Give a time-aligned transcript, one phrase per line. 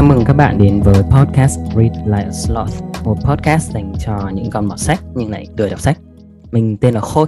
[0.00, 4.30] Chào mừng các bạn đến với podcast Read Like a Sloth, một podcast dành cho
[4.34, 5.98] những con mọt sách nhưng lại lười đọc sách.
[6.52, 7.26] Mình tên là Khôi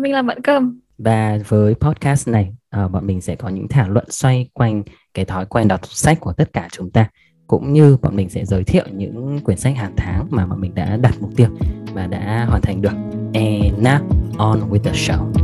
[0.00, 0.80] Mình là Mận Cơm.
[0.98, 2.52] và với podcast này
[2.84, 4.82] uh, bọn mình sẽ có những thảo luận xoay quanh
[5.14, 7.08] cái thói quen đọc sách của tất cả chúng ta
[7.46, 10.74] cũng như bọn mình sẽ giới thiệu những quyển sách hàng tháng mà bọn mình
[10.74, 11.48] đã đặt mục tiêu
[11.94, 12.94] và đã hoàn thành được.
[13.34, 13.98] And now
[14.38, 15.39] on with the show.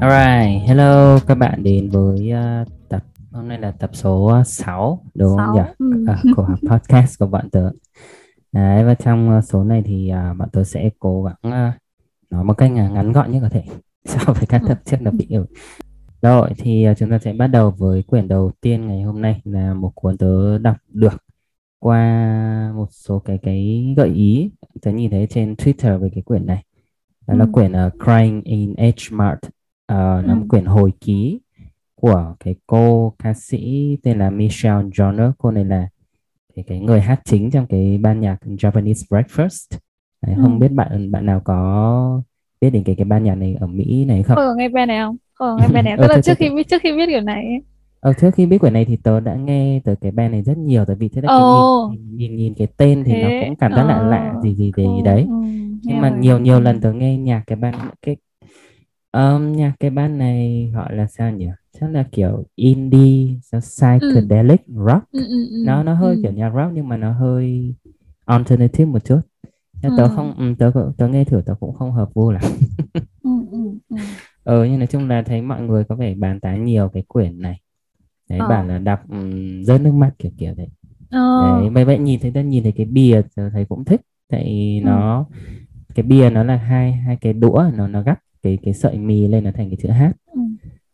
[0.00, 5.28] Alright, hello các bạn đến với uh, tập hôm nay là tập số 6 đúng
[5.28, 5.54] không Sáu.
[5.54, 5.62] nhỉ?
[5.78, 6.04] Ừ.
[6.08, 7.70] À, của podcast của bọn tớ.
[8.52, 11.36] Đấy và trong uh, số này thì uh, bọn tớ sẽ cố gắng
[11.68, 11.74] uh,
[12.30, 13.64] nói một cách ngắn gọn nhất có thể
[14.04, 14.68] so với các Ừ.
[14.68, 15.46] tập trước là bị ừ.
[16.22, 19.40] Rồi thì uh, chúng ta sẽ bắt đầu với quyển đầu tiên ngày hôm nay
[19.44, 21.22] là một cuốn tớ đọc được
[21.78, 24.50] qua một số cái cái gợi ý
[24.82, 26.62] tớ nhìn thấy trên Twitter về cái quyển này.
[27.26, 27.50] Đó là Ừ.
[27.52, 29.38] quyển uh, Crying in H Mart
[29.88, 30.48] Là một Ừ.
[30.48, 31.40] quyển hồi ký
[31.94, 35.88] của cái cô ca sĩ tên là Michelle Joner cô này là
[36.56, 39.78] cái, cái người hát chính trong cái ban nhạc Japanese Breakfast
[40.26, 40.42] Đấy, Ừ.
[40.42, 42.22] không biết bạn bạn nào có
[42.60, 44.36] biết đến cái cái ban nhạc này ở Mỹ này không?
[44.36, 45.16] Khôi có nghe band này không?
[45.34, 46.02] Khôi có nghe band này không?
[46.02, 47.44] Tức là thế- trước khi biết trước khi biết kiểu này.
[48.00, 50.58] Ờ, trước khi biết quyển này thì tớ đã nghe tới cái band này rất
[50.58, 51.88] nhiều tại vì thế là Ồ.
[51.90, 54.40] nhìn, nhìn nhìn nhìn cái tên thì nó Thế, cũng cảm giác lạ lạ ờ,
[54.42, 55.34] gì gì gì Khôi- đấy ừ,
[55.82, 56.60] nhưng mà nhiều nhiều Ừ.
[56.60, 58.16] lần tớ nghe nhạc cái ban cái
[59.12, 61.46] um, nhạc cái ban này gọi là sao nhỉ
[61.80, 66.20] chắc là kiểu indie sao psychedelic rock Ừ, ừ, ừ, nó nó hơi ừ.
[66.22, 67.74] kiểu nhạc rock nhưng mà nó hơi
[68.24, 69.20] alternative một chút
[69.82, 70.08] Thế tớ Ừ.
[70.16, 72.42] không ừ, tớ tớ nghe thử tớ cũng không hợp gu lắm
[73.22, 73.96] Ừ, ừ, ừ.
[74.44, 77.40] ờ nhưng nói chung là thấy mọi người có vẻ bàn tán nhiều cái quyển
[77.40, 77.60] này
[78.30, 78.48] đấy Ờ.
[78.48, 80.68] bảo là đọc um, rớt nước mắt kiểu kiểu đấy
[81.10, 81.40] Ờ.
[81.42, 84.78] đấy vậy vậy nhìn thấy ta nhìn thấy cái bìa tớ thấy cũng thích tại
[84.82, 84.86] Ừ.
[84.86, 85.26] nó
[85.94, 89.28] cái bìa nó là hai hai cái đũa nó nó gắp cái cái sợi mì
[89.28, 90.02] lên nó thành cái chữ H
[90.32, 90.40] Ừ.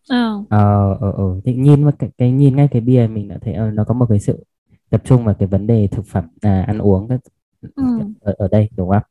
[0.08, 0.44] Ờ.
[0.48, 3.54] ờ ờ ờ thì nhìn vào cái, cái nhìn ngay cái bìa mình đã thấy
[3.54, 4.44] ờ, nó có một cái sự
[4.90, 7.20] tập trung vào cái vấn đề thực phẩm à, ăn uống các
[7.74, 7.84] Ừ.
[8.20, 9.02] ở, ở đây đúng không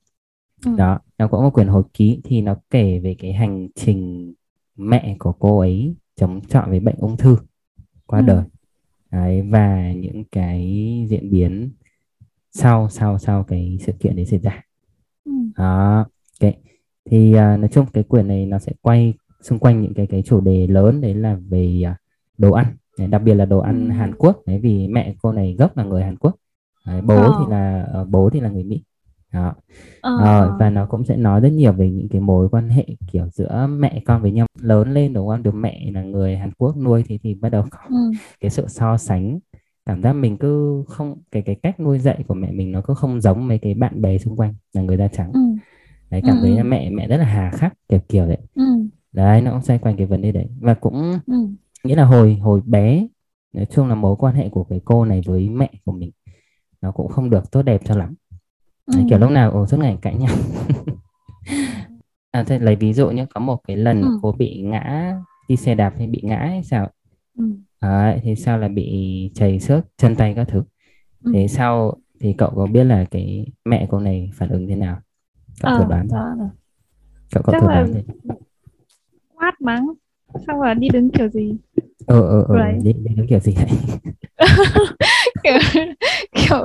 [0.65, 0.75] Ừ.
[0.77, 4.33] đó nó cũng có một quyển hồi ký thì nó kể về cái hành trình
[4.77, 7.37] mẹ của cô ấy chống chọi với bệnh ung thư
[8.05, 8.25] qua Ừ.
[8.25, 8.43] đời
[9.11, 10.61] đấy, và những cái
[11.09, 11.71] diễn biến
[12.51, 14.61] sau sau sau cái sự kiện đấy xảy ra
[15.25, 15.31] Ừ.
[15.57, 16.05] đó
[16.41, 16.53] ok
[17.09, 20.21] thì à, nói chung cái quyển này nó sẽ quay xung quanh những cái cái
[20.21, 21.95] chủ đề lớn đấy là về à,
[22.37, 23.93] đồ ăn Đấy, đặc biệt là đồ ăn Ừ.
[23.93, 26.35] Hàn Quốc đấy vì mẹ cô này gốc là người Hàn Quốc
[26.87, 27.31] đấy, bố Ờ.
[27.39, 28.83] thì là ờ, bố thì là người Mỹ
[29.33, 29.53] đó
[30.01, 30.11] Ờ.
[30.25, 33.27] Rồi, và nó cũng sẽ nói rất nhiều về những cái mối quan hệ kiểu
[33.33, 36.77] giữa mẹ con với nhau lớn lên đúng không được mẹ là người Hàn Quốc
[36.77, 37.95] nuôi thì thì bắt đầu có Ừ.
[38.41, 39.39] cái sự so sánh
[39.85, 42.93] cảm giác mình cứ không cái cái cách nuôi dạy của mẹ mình nó cứ
[42.93, 45.39] không giống mấy cái bạn bè xung quanh là người da trắng Ừ.
[46.11, 46.63] đấy cảm Ừ, thấy ừ.
[46.63, 48.63] mẹ mẹ rất là hà khắc kiểu kiểu đấy Ừ.
[49.11, 51.33] đấy nó cũng xoay quanh cái vấn đề đấy và cũng Ừ.
[51.83, 53.07] nghĩa là hồi hồi bé
[53.53, 56.11] nói chung là mối quan hệ của cái cô này với mẹ của mình
[56.81, 58.15] nó cũng không được tốt đẹp cho lắm
[58.87, 59.07] đấy, Ừ.
[59.09, 60.35] kiểu lúc nào ồ suốt ngày cãi nhau
[62.31, 64.19] à, thế lấy ví dụ nhé có một cái lần Ừ.
[64.21, 65.15] cô bị ngã
[65.47, 66.89] đi xe đạp hay bị ngã hay sao
[67.37, 67.43] Ừ.
[67.81, 70.63] đấy, thì sao là bị chảy xước chân tay các thứ
[71.23, 71.31] Ừ.
[71.33, 74.99] thế sau thì cậu có biết là cái mẹ cô này phản ứng thế nào
[75.61, 76.07] cậu Ờ, xem.
[76.11, 76.47] đó rồi.
[77.31, 78.03] cậu có Chắc là thế
[79.35, 79.87] quát mắng
[80.47, 81.55] xong rồi đi đứng kiểu gì
[82.07, 83.65] ờ ờ ờ đi, đi đứng kiểu gì vậy
[85.43, 85.53] kiểu
[86.33, 86.57] kiểu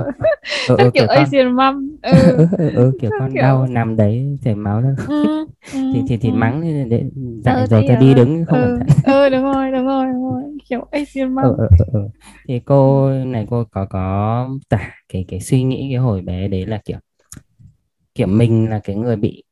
[0.69, 2.11] ờ ờ kiểu kiểu Asian mom ừ.
[2.39, 5.47] ừ, ừ, ừ, kiểu con kiểu- đau nằm đấy chảy máu ra Ừ.
[5.73, 5.79] Ừ.
[5.93, 6.35] thì thì thì ừ.
[6.37, 7.05] mắng để, để
[7.45, 10.25] dạy Ờ, rồi ta đi ờ, đứng không ừ, ừ đúng rồi đúng rồi đúng
[10.25, 12.09] rồi kiểu Asian mom ừ, ừ, ừ, ừ.
[12.49, 16.67] thì cô này cô có có tả cái cái suy nghĩ cái hồi bé đấy
[16.67, 16.99] là kiểu
[18.17, 19.45] kiểu mình là cái người bị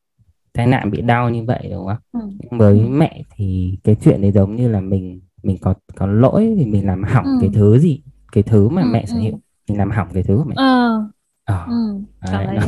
[0.53, 2.19] tai nạn bị đau như vậy đúng không ừ.
[2.57, 2.87] với Ừ.
[2.89, 6.87] mẹ thì cái chuyện đấy giống như là mình mình có có lỗi vì mình
[6.87, 7.31] làm hỏng Ừ.
[7.41, 9.23] cái thứ gì cái thứ mà Ừ, mẹ sở ừ.
[9.23, 9.39] hữu
[9.69, 11.03] mình làm hỏng cái thứ của mẹ ờ
[11.45, 11.73] ờ ừ
[12.31, 12.61] đấy, nó,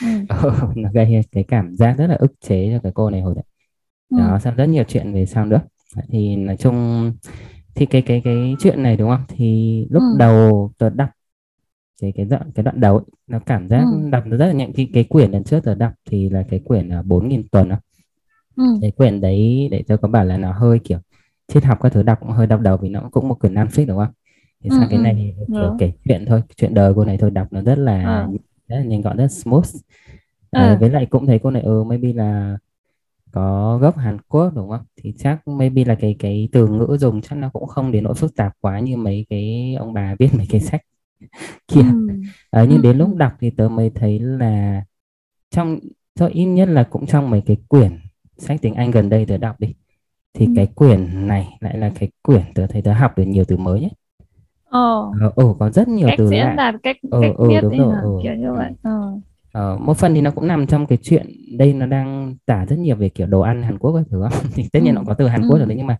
[0.00, 0.06] ừ.
[0.76, 3.44] nó gây cái cảm giác rất là ức chế cho cái cô này hồi đấy
[4.10, 4.16] Ừ.
[4.18, 5.60] đó xong rất nhiều chuyện về sau nữa
[6.08, 7.12] thì nói chung
[7.74, 10.18] thì cái cái cái chuyện này đúng không thì lúc Ừ.
[10.18, 11.08] đầu tớ đọc
[12.02, 14.10] cái cái đoạn cái đoạn đầu ấy, nó cảm giác Ừ.
[14.10, 16.60] đọc nó rất là nhẹ cái cái quyển lần trước tớ đọc thì là cái
[16.64, 17.76] quyển à, bốn nghìn tuần đó.
[18.56, 18.64] Ừ.
[18.82, 20.98] cái quyển đấy để tớ có bảo là nó hơi kiểu
[21.48, 23.66] triết học các thứ đọc cũng hơi đau đầu vì nó cũng một quyển nan
[23.66, 24.14] fic đúng không
[24.64, 25.02] thì Ừ, sang cái ừ.
[25.02, 25.78] này thì kiểu Đúng.
[25.78, 28.28] kể chuyện thôi chuyện đời cô này thôi đọc nó rất là Ờ.
[28.68, 29.66] rất là nhanh gọn rất smooth
[30.50, 30.68] Ờ.
[30.68, 32.58] Đấy, với lại cũng thấy cô này ừ maybe là
[33.32, 37.20] có gốc Hàn Quốc đúng không thì chắc maybe là cái cái từ ngữ dùng
[37.22, 40.28] chắc nó cũng không đến nỗi phức tạp quá như mấy cái ông bà viết
[40.34, 40.80] mấy cái sách
[41.68, 42.12] kia Ừ.
[42.50, 43.16] Ờ, nhưng Ừ, đến lúc ừ.
[43.16, 44.84] đọc thì tớ mới thấy là
[45.50, 45.80] trong
[46.14, 47.98] cho ít nhất là cũng trong mấy cái quyển
[48.38, 49.74] sách tiếng Anh gần đây tớ đọc đi
[50.34, 50.52] thì Ừ.
[50.54, 53.80] cái quyển này lại là cái quyển tớ thấy tớ học được nhiều từ mới
[53.80, 53.92] nhất
[54.64, 54.80] Ờ,
[55.20, 57.60] ờ ồ có rất nhiều cách từ diễn lạ đạt, cách ờ cách ờ viết
[57.60, 58.58] đúng ấy rồi ờ Kiểu như ừ.
[58.58, 58.72] vậy.
[58.82, 58.90] Ờ.
[59.52, 61.26] Ờ, một phần thì nó cũng nằm trong cái chuyện
[61.58, 64.42] đây nó đang tả rất nhiều về kiểu đồ ăn Hàn Quốc các thứ không?
[64.54, 64.84] thì tất Ừ.
[64.84, 65.46] nhiên nó có từ Hàn Ừ.
[65.46, 65.98] Quốc rồi đấy nhưng mà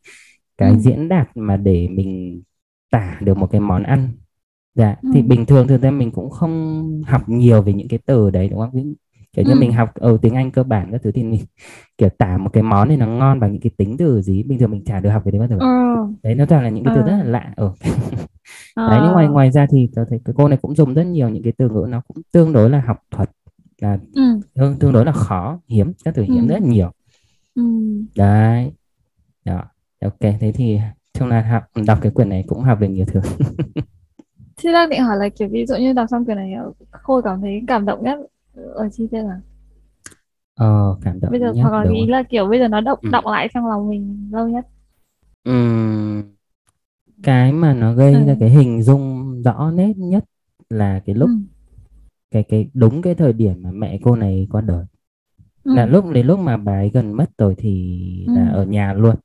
[0.61, 0.67] Ừ.
[0.69, 2.43] cái diễn đạt mà để mình
[2.91, 4.09] tả được một cái món ăn
[4.77, 5.09] dạ Ừ.
[5.15, 8.49] thì bình thường thường ra mình cũng không học nhiều về những cái từ đấy
[8.49, 8.95] đúng không
[9.33, 9.59] kiểu như Ừ.
[9.59, 11.41] mình học ở tiếng Anh cơ bản các thứ thì mình
[11.99, 14.59] kiểu tả một cái món này nó ngon bằng những cái tính từ gì bình
[14.59, 16.07] thường mình chả được học cái đấy bao giờ Ờ.
[16.23, 17.19] đấy nó toàn là những cái từ rất Ờ.
[17.19, 17.73] là lạ ở
[18.75, 18.91] Ờ.
[18.91, 21.29] đấy nhưng ngoài ngoài ra thì tôi thấy cái cô này cũng dùng rất nhiều
[21.29, 23.31] những cái từ ngữ nó cũng tương đối là học thuật
[23.81, 24.41] là Ừ.
[24.55, 26.49] tương, tương đối là khó hiếm các từ hiếm Ừ.
[26.49, 26.91] rất nhiều
[27.55, 27.63] Ừ.
[28.17, 28.73] đấy
[29.45, 29.63] đó
[30.05, 30.79] ok thế thì
[31.19, 33.21] chung là học đọc cái quyển này cũng học được nhiều thứ
[34.63, 36.53] Thế đang định hỏi là kiểu ví dụ như đọc xong quyển này
[36.91, 38.19] Khôi cảm thấy cảm động nhất
[38.75, 39.41] ở chi tiết là
[40.55, 42.81] ờ cảm động bây giờ nhất hoặc là đúng ý là kiểu bây giờ nó
[42.81, 43.09] động ừ.
[43.13, 44.67] động lại trong lòng mình lâu nhất.
[45.45, 46.23] Ừm,
[47.23, 48.21] cái mà nó gây Ừ.
[48.27, 50.25] ra cái hình dung rõ nét nhất
[50.71, 51.21] là cái Ừ.
[51.21, 51.31] lúc
[52.31, 54.87] cái cái đúng cái thời điểm mà mẹ cô này qua đời
[55.65, 55.73] Ừ.
[55.75, 58.33] là lúc đến lúc mà bà ấy gần mất rồi thì Ừ.
[58.35, 59.17] là ở nhà luôn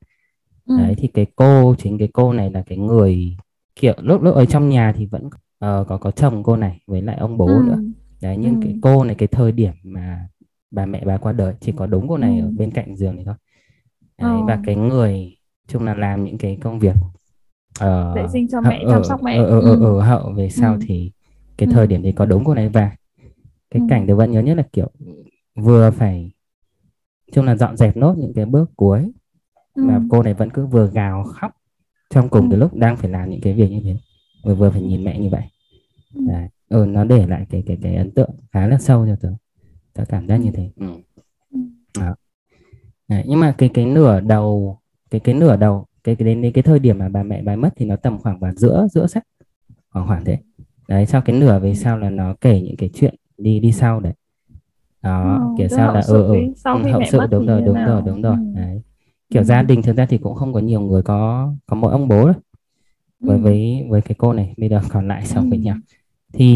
[0.66, 0.74] Ừ.
[0.78, 3.38] đấy thì cái cô chính cái cô này là cái người
[3.82, 5.30] kiểu lúc lúc ở trong nhà thì vẫn
[5.60, 7.64] ờ, có có chồng cô này với lại ông bố Ừ.
[7.68, 7.80] nữa
[8.22, 8.60] đấy nhưng Ừ.
[8.64, 10.28] cái cô này cái thời điểm mà
[10.72, 12.52] bà mẹ bà qua đời chỉ có đúng cô này ở Ừ.
[12.58, 13.36] bên cạnh giường này thôi
[14.18, 15.38] đấy và cái người
[15.68, 16.96] chung là làm những cái công việc
[18.16, 19.38] Vệ sinh cho mẹ, chăm ở sóc ở mẹ.
[19.38, 19.80] ở ở, Ừ.
[19.86, 20.80] ở hậu về sau Ừ.
[20.82, 21.12] thì
[21.58, 21.74] cái Ừ.
[21.74, 22.92] thời điểm thì có đúng cô này và
[23.72, 23.86] cái Ừ.
[23.90, 24.88] cảnh tôi vẫn nhớ nhất là kiểu
[25.56, 26.32] vừa phải
[27.32, 29.12] chung là dọn dẹp nốt những cái bước cuối
[29.74, 29.84] Ừ.
[29.84, 31.52] mà cô này vẫn cứ vừa gào khóc
[32.12, 32.30] trong Ừ.
[32.32, 33.96] cùng cái lúc đang phải làm những cái việc như thế
[34.44, 35.44] vừa vừa phải nhìn mẹ như vậy
[36.16, 36.22] Ừ.
[36.28, 39.30] đấy ừ, nó để lại cái cái cái ấn tượng khá là sâu cho tớ
[39.94, 40.42] tớ cảm giác Ừ.
[40.44, 40.88] như thế ừ.
[41.54, 41.60] Ừ.
[42.00, 42.16] Đó.
[43.08, 44.80] Đấy, nhưng mà cái cái nửa đầu
[45.12, 47.56] cái cái nửa đầu cái, cái đến đến cái thời điểm mà bà mẹ bà
[47.56, 49.24] mất thì nó tầm khoảng vào giữa giữa sách
[49.92, 50.38] khoảng khoảng thế
[50.88, 54.00] đấy sau cái nửa về sau là nó kể những cái chuyện đi đi sau
[54.00, 54.14] đấy
[55.02, 57.46] đó kiểu tức sau là ừ ừ sau ừ, khi hậu mẹ sự mất đúng
[57.48, 58.22] rồi đúng rồi đúng Ừ.
[58.22, 58.91] rồi đấy Ừ.
[59.32, 62.08] kiểu gia đình thực ra thì cũng không có nhiều người có có mỗi ông
[62.08, 62.36] bố đâu
[63.20, 63.42] với Ừ.
[63.44, 65.26] với với cái cô này bây giờ còn lại Ừ.
[65.26, 65.78] sống với nhau
[66.34, 66.48] thì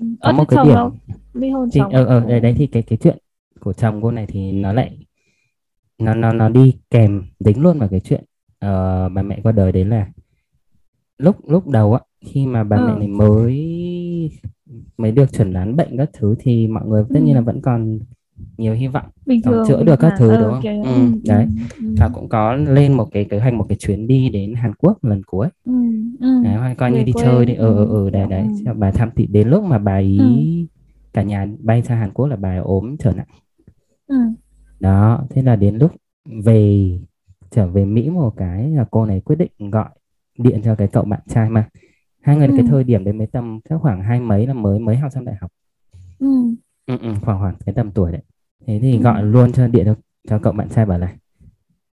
[0.00, 0.06] Ừ.
[0.20, 0.92] có Ơ một cái điểm đâu?
[1.34, 3.18] Ly hôn thì chồng ở ở đây đấy thì cái cái chuyện
[3.60, 4.98] của chồng cô này thì nó lại
[5.98, 8.24] nó nó nó đi kèm dính luôn vào cái chuyện
[8.58, 10.06] ờ, bà mẹ qua đời đấy là
[11.18, 12.98] lúc lúc đầu á khi mà bà mẹ Ừ.
[12.98, 13.56] này mới
[14.98, 17.44] mới được chẩn đoán bệnh các thứ thì mọi người tất nhiên là Ừ.
[17.44, 17.98] vẫn còn
[18.58, 20.88] nhiều hy vọng Bình còn thường, chữa được các thứ đúng Ờ không kiểu ừ,
[20.88, 21.10] ừ.
[21.12, 21.20] Ừ.
[21.28, 21.46] đấy
[21.80, 21.94] Ừ.
[21.98, 25.04] và cũng có lên một cái kế hoạch một cái chuyến đi đến Hàn Quốc
[25.04, 25.72] lần cuối Ừ.
[26.20, 26.42] Ừ.
[26.42, 27.22] đấy, hoặc coi như Về đi quê.
[27.24, 27.64] chơi đi Ừ.
[27.66, 28.28] ờ ờ ờ đấy ừ.
[28.30, 30.02] đấy cho bà thăm thì đến lúc mà bà Ừ.
[30.02, 30.66] ý
[31.12, 33.26] cả nhà bay sang Hàn Quốc là bà ốm trở nặng
[34.06, 34.16] Ừ.
[34.80, 35.92] đó thế là đến lúc
[36.44, 36.90] về
[37.50, 39.88] trở về Mỹ một cái là cô này quyết định gọi
[40.38, 41.68] điện cho cái cậu bạn trai mà
[42.20, 42.52] hai người Ừ.
[42.56, 45.24] cái thời điểm đấy mới tầm chắc khoảng hai mấy là mới mới học xong
[45.24, 45.52] đại học
[46.18, 46.26] Ừ.
[46.86, 48.22] ừ, ừ, khoảng khoảng cái tầm tuổi đấy
[48.66, 49.02] thế thì Ừ.
[49.02, 49.94] gọi luôn cho điện cho,
[50.28, 51.16] cho cậu bạn trai bảo là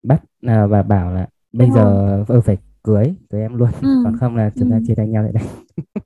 [0.03, 1.77] bắt à, và bảo là bây hôn.
[1.77, 3.89] giờ ừ, phải cưới cưới em luôn Ừ.
[4.05, 4.51] còn không là Ừ.
[4.61, 5.45] chúng ta chia tay nhau tại đây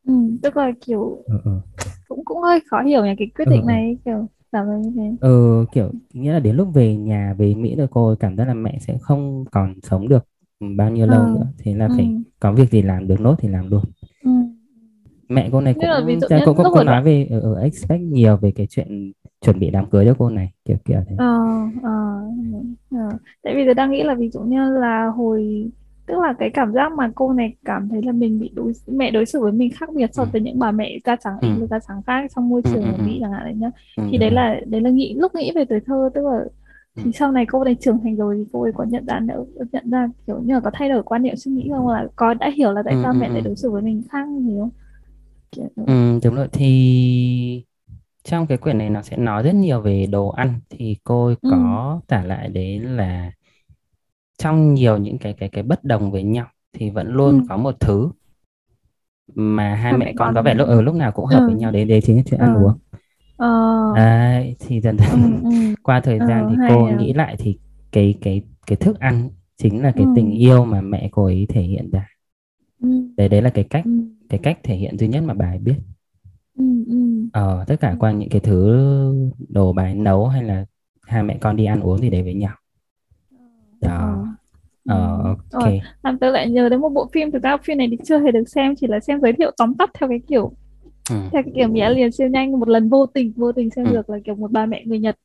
[0.06, 0.12] Ừ.
[0.42, 1.60] Tức là kiểu ừ, ừ.
[2.08, 3.66] cũng cũng hơi khó hiểu nhỉ cái quyết Ừ, định ừ.
[3.66, 5.16] này kiểu làm như thế.
[5.20, 8.54] ừ, kiểu nghĩa là đến lúc về nhà về Mỹ rồi cô cảm giác là
[8.54, 10.24] mẹ sẽ không còn sống được
[10.76, 11.94] bao nhiêu lâu nữa thế là Ừ.
[11.96, 13.90] phải có việc gì làm được nốt thì làm luôn Ừ.
[15.28, 17.40] mẹ cô này là ví cũng dụ như cũng, lúc cũng ở nói về ở,
[17.40, 21.00] ở expect nhiều về cái chuyện chuẩn bị đám cưới cho cô này kiểu kiểu
[21.08, 21.24] thế ờ
[21.82, 21.90] ờ
[22.90, 22.98] ờ.
[23.42, 25.70] Tại vì tôi đang nghĩ là ví dụ như là hồi
[26.06, 29.10] tức là cái cảm giác mà cô này cảm thấy là mình bị đối mẹ
[29.10, 30.22] đối xử với mình khác biệt ừ.
[30.22, 31.48] so với những bà mẹ da trắng Ừ.
[31.54, 33.04] là da trắng khác trong môi Ừ, trường ừ, ở ừ.
[33.04, 35.64] Mỹ chẳng hạn đấy nhá Ừ, thì đấy là đấy là nghĩ lúc nghĩ về
[35.64, 36.44] tuổi thơ tức là
[36.96, 37.02] Ừ.
[37.04, 39.44] thì sau này cô này trưởng thành rồi thì cô ấy có nhận ra nữa
[39.72, 42.34] nhận ra kiểu như là có thay đổi quan niệm suy nghĩ không là có
[42.34, 43.46] đã hiểu là tại Ừ, sao ừ, mẹ lại ừ.
[43.46, 44.70] đối xử với mình khác như thế không
[45.52, 45.70] kiểu.
[45.86, 46.48] Ừ, đúng rồi.
[46.52, 47.64] Thì
[48.24, 50.60] trong cái quyển này nó sẽ nói rất nhiều về đồ ăn.
[50.70, 51.48] Thì cô ừ.
[51.48, 53.32] có tả lại đấy là
[54.38, 57.30] trong nhiều những cái cái cái bất đồng với nhau thì vẫn ừ.
[57.32, 58.10] luôn có một thứ
[59.34, 61.54] mà hai hai mẹ con có vẻ con lúc ở lúc nào cũng hợp với
[61.54, 62.78] ừ nhau đấy đấy chính là chuyện ờ ăn uống.
[63.36, 63.46] Ờ.
[63.92, 65.50] Đấy thì dần dần ừ ừ.
[65.82, 66.96] qua thời gian ờ thì hay cô à.
[66.96, 67.58] nghĩ lại thì
[67.92, 69.98] cái cái cái thức ăn chính là ừ.
[69.98, 72.08] cái tình yêu mà mẹ cô ấy thể hiện ra.
[72.80, 72.88] Ừ.
[73.16, 73.84] Đấy đấy là cái cách.
[73.84, 73.90] Ừ
[74.28, 75.76] cái cách thể hiện duy nhất mà bà ấy biết
[76.58, 76.96] ừ ừ
[77.32, 78.76] ờ, tất cả qua những cái thứ
[79.48, 80.64] đồ bà ấy nấu hay là
[81.02, 82.54] hai mẹ con đi ăn uống gì đấy với nhau
[83.80, 84.26] ờ đó
[84.84, 84.92] ừ.
[84.92, 87.88] ờ, ok rồi làm tớ lại nhớ đến một bộ phim thực ra phim này
[87.90, 90.52] thì chưa hề được xem chỉ là xem giới thiệu tóm tắt theo cái kiểu
[91.10, 91.16] ừ.
[91.32, 93.92] theo cái kiểu nghĩa liền siêu nhanh một lần vô tình vô tình xem ừ.
[93.92, 95.16] được là kiểu một bà mẹ người Nhật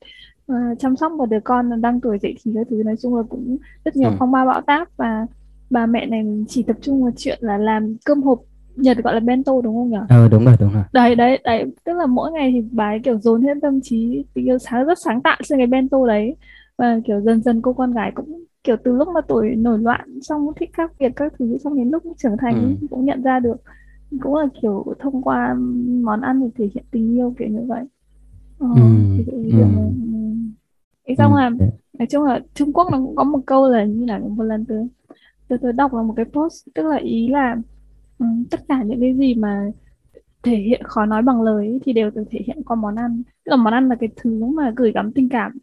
[0.52, 3.24] uh, chăm sóc một đứa con đang tuổi dậy thì cái thứ nói chung là
[3.30, 4.16] cũng rất nhiều ừ.
[4.20, 5.28] phong ba bão táp và
[5.70, 8.40] bà mẹ này chỉ tập trung vào chuyện là làm cơm hộp
[8.76, 9.98] Nhật gọi là bento đúng không nhỉ?
[10.10, 10.84] Ờ đúng rồi đúng rồi.
[10.94, 14.26] Đấy đấy đấy tức là mỗi ngày thì bà ấy kiểu dồn hết tâm trí
[14.34, 16.36] tình yêu sáng rất sáng tạo trên cái bento đấy
[16.78, 20.20] và kiểu dần dần cô con gái cũng kiểu từ lúc mà tuổi nổi loạn
[20.22, 22.88] xong thích khác biệt các thứ xong đến lúc trưởng thành ừ.
[22.90, 23.56] cũng nhận ra được
[24.22, 25.56] cũng là kiểu thông qua
[26.04, 27.84] món ăn để thể hiện tình yêu kiểu như vậy
[28.60, 28.82] ờ, ừ.
[29.18, 29.64] thì ừ.
[31.06, 31.14] ừ.
[31.18, 31.50] xong là
[32.00, 34.66] nói chung là Trung Quốc nó cũng có một câu là như là một lần
[34.66, 34.88] tôi
[35.48, 37.56] tôi tôi đọc là một cái post tức là ý là
[38.22, 39.72] um, tất cả những cái gì mà
[40.44, 43.50] thể hiện khó nói bằng lời thì đều được thể hiện qua món ăn tức
[43.50, 45.58] là món ăn là cái thứ mà gửi gắm tình cảm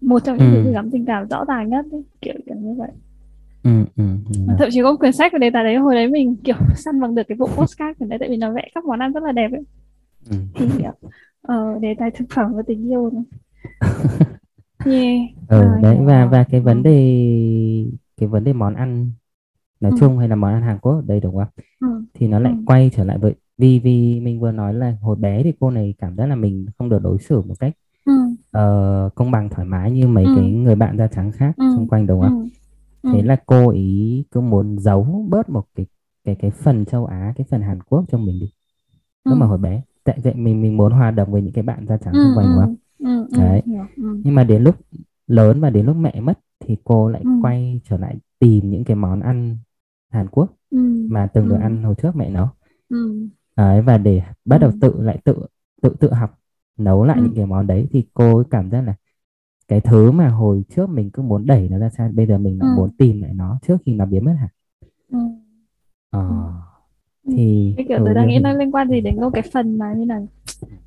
[0.00, 0.52] một trong những ừ.
[0.54, 2.90] thứ gửi gắm tình cảm rõ ràng nhất ấy, kiểu kiểu như vậy
[3.62, 4.04] ừ, ừ,
[4.34, 4.54] ừ.
[4.58, 7.00] thậm chí có một quyển sách về đề tài đấy hồi đấy mình kiểu săn
[7.00, 9.22] bằng được cái bộ postcard của đấy tại vì nó vẽ các món ăn rất
[9.22, 9.64] là đẹp ấy
[10.30, 10.36] ừ.
[10.54, 10.66] thì
[11.42, 13.10] ờ, đề tài thực phẩm và tình yêu
[14.84, 15.20] yeah.
[15.48, 17.26] ừ, đấy và và cái vấn đề
[18.16, 19.10] cái vấn đề món ăn
[19.82, 19.96] nói ừ.
[20.00, 21.48] chung hay là món ăn Hàn Quốc đây đúng không?
[21.80, 22.04] Ừ.
[22.14, 22.62] Thì nó lại ừ.
[22.66, 25.94] quay trở lại với vì vì mình vừa nói là hồi bé thì cô này
[25.98, 27.72] cảm giác là mình không được đối xử một cách
[28.04, 28.12] ừ.
[28.58, 30.32] uh, công bằng thoải mái như mấy ừ.
[30.36, 31.64] cái người bạn da trắng khác ừ.
[31.76, 32.48] xung quanh đúng không?
[33.02, 33.10] Ừ.
[33.12, 35.86] Thế là cô ý cứ muốn giấu bớt một cái
[36.24, 38.52] cái cái phần châu Á, cái phần Hàn Quốc trong mình đi.
[39.24, 39.40] Lúc ừ.
[39.40, 41.96] mà hồi bé, tại vậy mình mình muốn hòa đồng với những cái bạn da
[41.96, 42.76] trắng xung quanh đúng không?
[42.98, 43.38] Ừ.
[43.38, 43.62] Đấy.
[43.96, 44.20] Ừ.
[44.24, 44.74] Nhưng mà đến lúc
[45.26, 47.30] lớn và đến lúc mẹ mất thì cô lại ừ.
[47.42, 49.56] quay trở lại tìm những cái món ăn
[50.12, 51.06] Hàn Quốc ừ.
[51.10, 51.62] mà từng được ừ.
[51.62, 52.46] ăn hồi trước mẹ nấu
[52.88, 53.28] ừ.
[53.56, 54.78] đấy, và để bắt đầu ừ.
[54.80, 55.36] tự lại tự
[55.82, 56.38] tự tự học
[56.78, 57.22] nấu lại ừ.
[57.24, 58.94] những cái món đấy thì cô cảm giác là
[59.68, 62.58] cái thứ mà hồi trước mình cứ muốn đẩy nó ra xa bây giờ mình
[62.58, 62.76] lại ừ.
[62.76, 64.50] muốn tìm lại nó trước khi nó biến mất hẳn
[65.10, 65.18] ừ.
[66.10, 66.52] ờ,
[67.26, 67.32] ừ.
[67.36, 70.04] thì cái kiểu tôi đang nghĩ nó liên quan gì đến cái phần mà như
[70.04, 70.20] là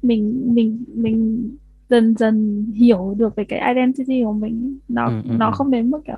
[0.01, 1.49] mình mình mình
[1.89, 5.51] dần dần hiểu được về cái identity của mình nó ừ, ừ, nó ừ.
[5.55, 6.17] không đến mức kiểu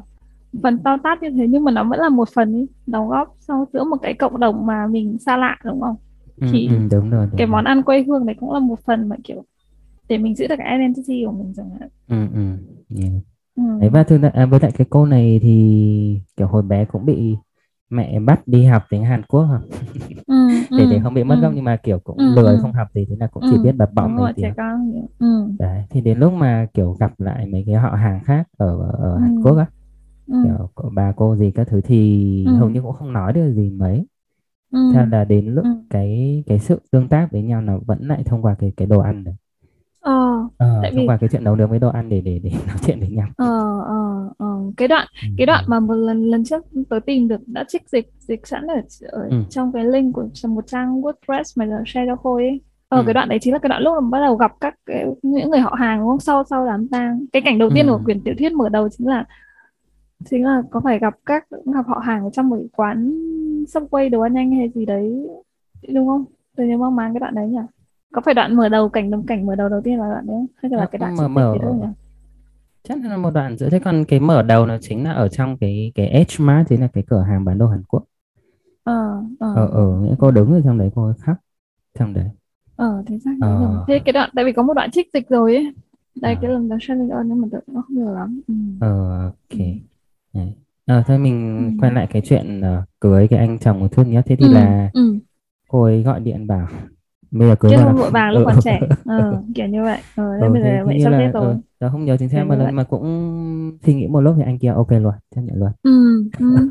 [0.64, 3.36] phần to tát như thế nhưng mà nó vẫn là một phần ý, đóng góp
[3.40, 5.96] sau giữa một cái cộng đồng mà mình xa lạ đúng không
[6.42, 8.80] ừ, thì ừ, đúng rồi, đúng cái món ăn quê hương này cũng là một
[8.86, 9.44] phần mà kiểu
[10.10, 12.42] để mình giữ được cái identity của mình chẳng hạn ừ, ừ,
[13.02, 13.12] yeah.
[13.56, 13.64] ừ.
[13.82, 17.36] đấy và ra à, với lại cái cô này thì kiểu hồi bé cũng bị
[17.90, 19.60] mẹ bắt đi học tiếng Hàn Quốc hả?
[20.28, 20.34] Ừ,
[20.78, 22.60] để ừ, để không bị mất ừ, gốc nhưng mà kiểu cũng ừ, lười ừ.
[22.62, 24.54] không học gì thế là cũng ừ, chỉ biết bập bọng mấy tiếng.
[25.20, 25.48] Ừ.
[25.60, 29.18] Đấy thì đến lúc mà kiểu gặp lại mấy cái họ hàng khác ở ở.
[29.18, 29.66] Hàn Quốc á
[30.28, 30.36] ừ.
[30.44, 32.56] kiểu cô, bà cô gì các thứ thì ừ.
[32.56, 34.06] hầu như cũng không nói được gì mấy
[34.72, 34.80] ừ.
[34.94, 35.70] theo là đến lúc ừ.
[35.90, 39.00] cái cái sự tương tác với nhau nó vẫn lại thông qua cái cái đồ
[39.00, 39.32] ăn được
[40.00, 41.08] ờ, ờ tại thông vì...
[41.08, 43.28] qua cái chuyện nấu nướng với đồ ăn để để để nói chuyện với nhau
[43.38, 45.28] ờ ờ ờ cái đoạn ừ.
[45.38, 48.68] cái đoạn mà một lần lần trước tôi tìm được đã trích dịch dịch sẵn
[48.68, 48.82] ở,
[49.12, 49.44] ở ừ.
[49.50, 53.04] trong cái link của một trang WordPress mà giờ share cho khôi ấy ờ ừ.
[53.06, 55.50] cái đoạn đấy chính là cái đoạn lúc mà bắt đầu gặp các cái, những
[55.50, 57.92] người họ hàng đúng không sau sau đám tang cái cảnh đầu tiên ừ.
[57.92, 59.26] của quyển tiểu thuyết mở đầu chính là
[60.26, 63.14] chính là có phải gặp các gặp họ hàng ở trong một quán
[63.90, 65.28] quay đồ ăn nhanh hay gì đấy
[65.94, 66.26] đúng không?
[66.56, 67.60] Tôi nhớ mang máng cái đoạn đấy nhỉ?
[68.14, 70.36] Có phải đoạn mở đầu cảnh đồng cảnh mở đầu đầu tiên là đoạn đấy
[70.36, 70.48] không?
[70.56, 71.88] Hay là cái đoạn mở mở nhỉ?
[72.84, 75.58] Chắc là một đoạn giữa thế còn cái mở đầu nó chính là ở trong
[75.58, 78.04] cái cái H Mart chính là cái cửa hàng bán đồ Hàn Quốc.
[78.84, 79.54] Ờ ờ.
[79.56, 81.38] Ờ, ờ cô đứng ở trong đấy cô khóc
[82.00, 82.30] trong đấy.
[82.76, 83.86] Ờ thế xác ờ.
[83.88, 85.74] thế cái đoạn tại vì có một đoạn trích dịch rồi ấy.
[86.16, 86.40] Đây à.
[86.42, 88.42] cái lần đầu Shelly ơn nhưng mà tôi nó không nhiều lắm.
[88.48, 88.54] Ừ.
[88.80, 89.60] ờ ok.
[89.60, 89.66] Ừ.
[90.86, 91.78] À, thôi mình ừ.
[91.82, 94.22] quay lại cái chuyện uh, cưới cái anh chồng một chút nhé.
[94.26, 94.54] Thế thì ừ.
[94.54, 95.20] là ừ.
[95.68, 96.68] cô ấy gọi điện bảo
[97.32, 100.40] bây giờ cưới chứ không vội vàng lúc còn trẻ ờ, kiểu như vậy ờ,
[100.42, 102.84] ừ, bây giờ vậy sắp hết rồi ừ, không nhớ chính xác mà lần mà
[102.84, 106.70] cũng suy nghĩ một lúc thì anh kia ok luôn chấp nhận luôn ừ, ừ.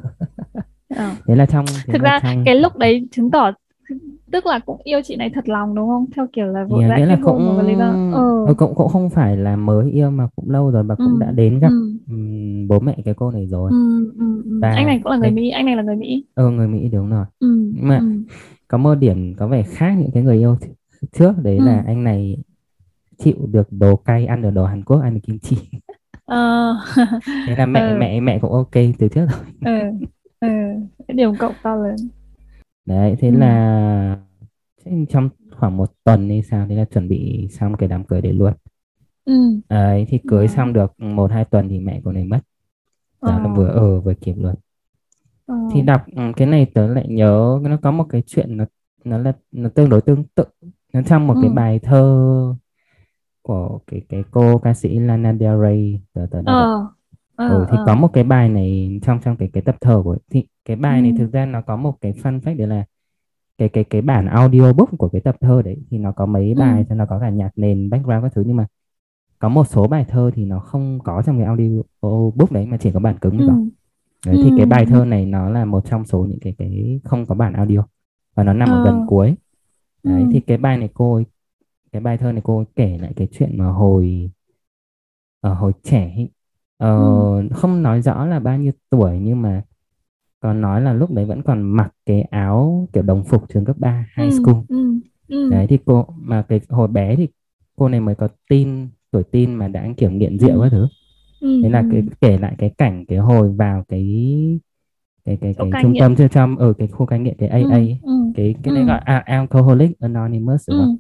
[0.96, 1.10] ờ.
[1.26, 2.42] thế là trong thế thực là ra trong...
[2.44, 3.50] cái lúc đấy chứng tỏ
[4.30, 6.96] tức là cũng yêu chị này thật lòng đúng không theo kiểu là vội vã
[6.96, 8.54] kết hôn mà lý do ừ.
[8.58, 11.16] cũng cũng không phải là mới yêu mà cũng lâu rồi và cũng ừ.
[11.20, 11.92] đã đến gặp ừ.
[12.10, 14.12] um, bố mẹ cái cô này rồi ừ.
[14.18, 14.42] Ừ.
[14.44, 14.58] Ừ.
[14.62, 16.88] Và anh này cũng là người Mỹ anh này là người Mỹ ừ người Mỹ
[16.92, 17.72] đúng rồi ừ.
[17.74, 18.06] nhưng mà ừ.
[18.68, 20.56] có một điểm có vẻ khác những cái người yêu
[21.12, 21.64] trước đấy ừ.
[21.64, 22.36] là anh này
[23.18, 25.56] chịu được đồ cay ăn được đồ Hàn Quốc ăn được kim chi
[26.24, 26.76] ờ.
[27.46, 27.96] thế là mẹ ừ.
[27.98, 30.06] mẹ mẹ cũng ok từ trước rồi ừ.
[30.40, 30.48] Ừ.
[31.14, 31.96] điểm cộng to lớn
[32.86, 33.36] đấy thế ừ.
[33.36, 34.18] là
[35.08, 38.32] trong khoảng một tuần hay sao thế là chuẩn bị xong cái đám cưới đấy
[38.32, 38.52] luôn
[39.24, 39.60] ừ.
[39.68, 40.46] đấy thì cưới ừ.
[40.46, 42.40] xong được một hai tuần thì mẹ cô này mất
[43.20, 44.54] là vừa ở vừa kịp luôn
[45.46, 45.54] ờ.
[45.72, 48.64] thì đọc ừ, cái này tớ lại nhớ nó có một cái chuyện nó
[49.04, 50.44] nó là nó tương đối tương tự
[50.92, 51.40] nó trong một ừ.
[51.42, 52.54] cái bài thơ
[53.42, 56.86] của cái cái cô ca sĩ Lana Del Rey tớ tớ ờ.
[57.36, 57.84] Ờ, ừ, thì ờ.
[57.86, 61.00] có một cái bài này trong trong cái cái tập thơ của thì cái bài
[61.00, 61.02] ừ.
[61.02, 62.86] này thực ra nó có một cái fun fact đấy là
[63.58, 66.60] cái cái cái bản audiobook của cái tập thơ đấy thì nó có mấy Ừ.
[66.60, 68.66] bài cho nó có cả nhạc nền background các thứ nhưng mà
[69.40, 72.92] có một số bài thơ thì nó không có trong cái audiobook đấy mà chỉ
[72.92, 73.44] có bản cứng ừ.
[73.46, 73.56] thôi
[74.26, 74.90] đấy thì cái bài Ừ.
[74.90, 77.86] thơ này nó là một trong số những cái cái không có bản audio
[78.34, 79.06] và nó nằm ở gần Ờ.
[79.06, 79.36] cuối
[80.04, 80.28] đấy Ừ.
[80.30, 81.24] thì cái bài này cô ấy,
[81.92, 84.30] cái bài thơ này cô ấy kể lại cái chuyện mà hồi
[85.40, 86.30] ở hồi trẻ ấy,
[86.76, 87.48] ờ, Ừ.
[87.54, 89.62] không nói rõ là bao nhiêu tuổi nhưng mà
[90.46, 93.76] còn nói là lúc đấy vẫn còn mặc cái áo kiểu đồng phục trường cấp
[93.78, 94.38] 3 high Ừ.
[94.42, 94.94] school Ừ.
[95.28, 95.50] Ừ.
[95.50, 97.28] đấy thì cô mà cái hồi bé thì
[97.76, 100.62] cô này mới có tin tuổi tin mà đã kiểu nghiện rượu Ừ.
[100.62, 100.88] các thứ
[101.40, 101.60] Ừ.
[101.62, 101.88] thế là Ừ.
[101.92, 104.04] cái kể lại cái cảnh cái hồi vào cái
[105.24, 107.62] cái cái cái cai trung tâm cho trong ở cái khu cai nghiện cái AA
[107.70, 108.00] ấy.
[108.34, 108.84] Cái cái Ừ.
[108.86, 110.96] gọi à, Alcoholic Anonymous đúng không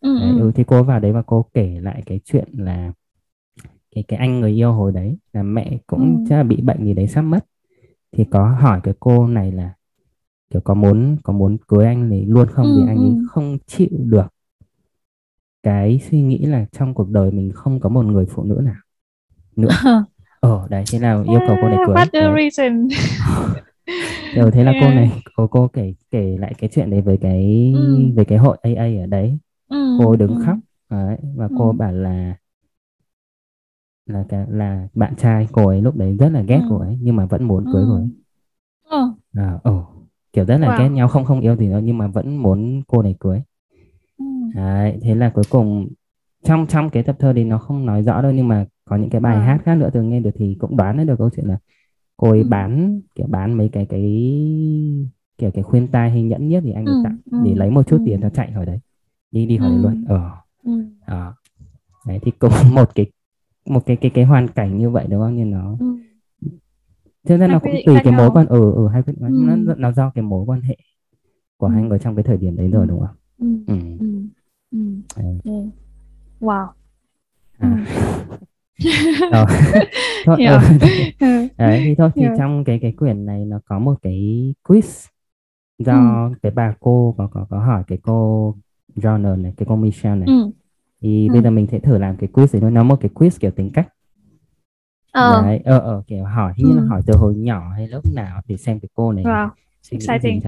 [0.00, 0.50] đấy, Ừ.
[0.54, 2.92] thì cô vào đấy và cô kể lại cái chuyện là
[3.94, 6.94] cái cái anh người yêu hồi đấy là mẹ cũng chắc là bị bệnh gì
[6.94, 7.44] đấy sắp mất
[8.12, 9.74] thì có hỏi cái cô này là
[10.50, 12.86] kiểu có muốn có muốn cưới anh ấy luôn không vì Ừ.
[12.88, 13.26] anh ấy Ừ.
[13.26, 14.26] không chịu được
[15.62, 18.74] cái suy nghĩ là trong cuộc đời mình không có một người phụ nữ nào
[19.56, 19.68] nữa
[20.40, 22.88] ờ đấy thế là yêu cầu cô này cưới What the reason?
[24.32, 24.96] ừ, thế là cô Yeah.
[24.96, 28.12] này cô cô kể kể lại cái chuyện đấy với cái Ừ.
[28.16, 29.38] về cái hội AA ở đấy
[29.68, 29.76] Ừ.
[29.98, 30.42] cô đứng Ừ.
[30.46, 30.58] khóc
[30.90, 31.54] đấy và Ừ.
[31.58, 32.36] cô bảo là
[34.10, 36.66] là cái là bạn trai cô ấy lúc đấy rất là ghét Ừ.
[36.70, 37.70] cô ấy nhưng mà vẫn muốn Ừ.
[37.72, 38.08] cưới cô ấy
[38.88, 39.12] Ờ.
[39.34, 39.84] à, ồ
[40.32, 40.78] kiểu rất là Wow.
[40.78, 43.40] ghét nhau không không yêu gì nữa nhưng mà vẫn muốn cô này cưới
[44.18, 44.24] Ừ.
[44.54, 45.88] đấy thế là cuối cùng
[46.44, 49.10] trong trong cái tập thơ thì nó không nói rõ đâu nhưng mà có những
[49.10, 49.42] cái bài Wow.
[49.44, 51.58] hát khác nữa tôi nghe được thì cũng đoán được câu chuyện là
[52.16, 52.48] cô ấy Ừ.
[52.48, 54.02] bán kiểu bán mấy cái cái
[55.38, 57.00] kiểu cái khuyên tai hay nhẫn nhiếc thì anh ấy Ừ.
[57.04, 57.38] tặng Ừ.
[57.44, 58.02] để lấy một chút Ừ.
[58.06, 58.78] tiền cho chạy khỏi đấy
[59.30, 59.82] đi đi khỏi đấy Ừ.
[59.82, 60.30] luôn ờ
[60.64, 60.84] Ừ.
[61.08, 61.34] đó.
[62.06, 63.06] đấy thì cũng một cái
[63.66, 65.96] một cái cái cái hoàn cảnh như vậy đúng không nhưng nó Ừ.
[67.24, 69.28] ra Hai nó cũng tùy cái mối quan ở ở hai quyết Ừ.
[69.30, 70.76] nó nó do cái mối quan hệ
[71.56, 71.72] của Ừ.
[71.72, 72.72] hai người trong cái thời điểm đấy Ừ.
[72.72, 73.74] rồi đúng không Ừ.
[73.74, 73.74] ừ.
[74.70, 74.78] Ừ.
[75.16, 75.50] Ừ.
[75.52, 75.64] Yeah.
[76.40, 76.66] Wow.
[77.58, 77.68] Ừ.
[79.30, 79.44] à
[80.24, 80.58] thôi ừ.
[81.20, 81.48] Ừ.
[81.58, 82.30] đấy thì thôi thì Hiểu.
[82.38, 85.08] trong cái cái quyển này nó có một cái quiz
[85.78, 85.84] Ừ.
[85.84, 88.54] do cái bà cô có có có hỏi cái cô
[88.96, 90.50] Journal này cái cô Michelle này Ừ.
[91.00, 91.32] thì Ừ.
[91.32, 93.50] bây giờ mình sẽ thử làm cái quiz đấy thôi nó một cái quiz kiểu
[93.50, 93.88] tính cách
[95.12, 95.42] Ờ.
[95.42, 96.86] đấy ờ ờ kiểu hỏi như là Ừ.
[96.88, 99.48] hỏi từ hồi nhỏ hay lúc nào thì xem cái cô này Wow.
[99.90, 100.40] Exciting.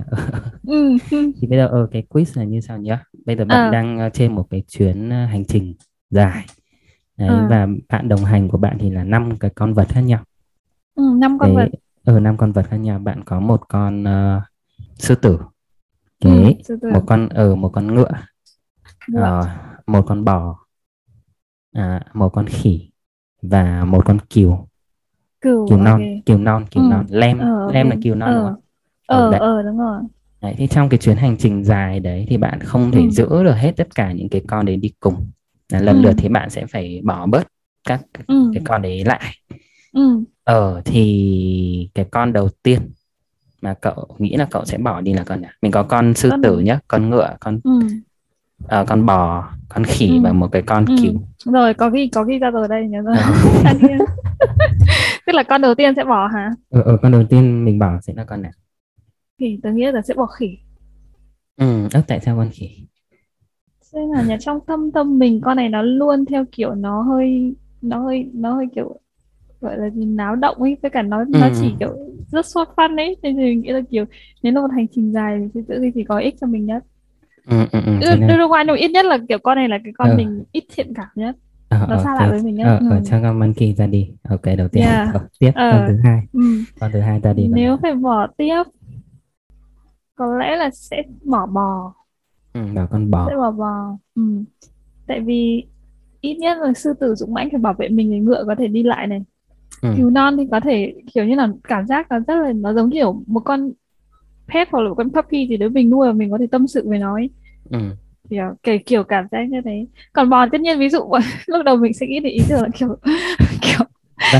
[0.66, 0.98] Ừ.
[1.10, 1.32] Ừ.
[1.40, 3.70] thì bây giờ ở cái quiz là như sau nhá bây giờ bạn Ờ.
[3.70, 5.74] đang ờ, trên một cái chuyến ờ, hành trình
[6.10, 6.44] dài
[7.16, 7.46] đấy Ờ.
[7.48, 10.24] và bạn đồng hành của bạn thì là năm cái con vật khác nhau
[10.94, 11.02] Ừ.
[11.20, 11.68] Năm con vật.
[11.72, 14.40] cái ở năm con vật khác nhau bạn có một con ờ,
[14.98, 15.38] sư tử
[16.24, 16.30] Ừ.
[16.30, 16.90] kế Sư tử.
[16.92, 18.10] một con ở một con ngựa
[19.08, 19.20] Ngựa.
[19.22, 19.46] ờ,
[19.86, 20.58] một con bò
[21.72, 22.90] à, một con khỉ
[23.42, 24.68] và một con cừu
[25.40, 25.68] Cừu.
[25.68, 26.88] cừu non cừu non cừu Ừ.
[26.90, 27.70] non lem Ờ.
[27.72, 28.50] Lem là cừu non đúng Ờ.
[28.50, 28.60] không
[29.06, 29.30] ờ Ờ.
[29.30, 29.62] đấy Ờ.
[29.62, 30.02] Đúng rồi.
[30.40, 33.10] Đấy, thì trong cái chuyến hành trình dài đấy thì bạn không thể Ừ.
[33.10, 35.30] giữ được hết tất cả những cái con đấy đi cùng.
[35.72, 36.02] Là lần Ừ.
[36.02, 37.46] lượt thì bạn sẽ phải bỏ bớt
[37.88, 38.50] các Ừ.
[38.54, 39.22] cái con đấy lại.
[39.92, 40.24] Ừ.
[40.44, 42.80] Ờ thì cái con đầu tiên
[43.62, 45.50] mà cậu nghĩ là cậu sẽ bỏ đi là con nào?
[45.62, 47.70] Mình có con sư Con tử nhá, con ngựa, con Ừ.
[48.68, 50.20] ờ, con bò, con khỉ Ừ.
[50.22, 50.94] và một cái con Ừ.
[51.02, 51.52] cừu.
[51.52, 53.16] Rồi có ghi có ghi ra rồi đây nhớ rồi.
[53.16, 53.22] Ờ.
[55.26, 56.50] Tức là con đầu tiên sẽ bỏ hả?
[56.70, 58.52] ờ, ờ, con đầu tiên mình bỏ sẽ là con nào?
[59.38, 60.58] Khỉ tớ nghĩ là sẽ bỏ khỉ.
[61.56, 62.68] Ừ, tại sao con khỉ?
[63.80, 67.54] Xem là nhà trong tâm tâm mình con này nó luôn theo kiểu nó hơi
[67.82, 68.96] nó hơi nó hơi kiểu
[69.60, 71.96] gọi là gì náo động ấy với cả nó nó Ừ, chỉ kiểu
[72.32, 74.04] rất sốt fun ấy nên thì mình nghĩ là kiểu
[74.42, 76.84] nếu là một hành trình dài thì tự thì có ích cho mình nhất
[77.44, 79.92] ừ, ừ, ừ, đưa đưa qua nhưng ít nhất là kiểu con này là cái
[79.98, 81.36] con Ờ, mình ít thiện cảm nhất
[81.68, 82.16] ờ, nó xa ok.
[82.16, 82.86] lạ với mình nhất Ờ, ừ.
[82.88, 84.16] ờ, cho con monkey ra đi.
[84.22, 84.84] Ok, đầu tiên.
[84.84, 86.26] yeah Ờ, tiếp con ờ thứ hai.
[86.32, 86.40] ừ.
[86.80, 87.82] Con thứ hai ta đi con nếu nào?
[87.82, 88.62] phải bỏ tiếp
[90.14, 91.94] có lẽ là sẽ bỏ bò
[92.52, 93.32] Ừ, bảo con sẽ bò.
[93.36, 94.22] bỏ bò ừ.
[95.06, 95.64] tại vì
[96.20, 98.68] ít nhất là sư tử dũng mãnh phải bảo vệ mình thì ngựa có thể
[98.68, 99.20] đi lại này
[99.82, 102.74] Ừ, cừu non thì có thể kiểu như là cảm giác nó rất là nó
[102.74, 103.72] giống kiểu một con
[104.54, 106.66] pet hoặc là một con puppy gì đấy mình nuôi và mình có thể tâm
[106.66, 107.30] sự với nó ấy.
[107.70, 107.78] ừ.
[108.30, 111.00] kiểu kiểu kiểu cảm giác như thế còn bò tất nhiên ví dụ
[111.46, 112.88] lúc đầu mình sẽ nghĩ đến ý tưởng là kiểu
[113.62, 113.86] kiểu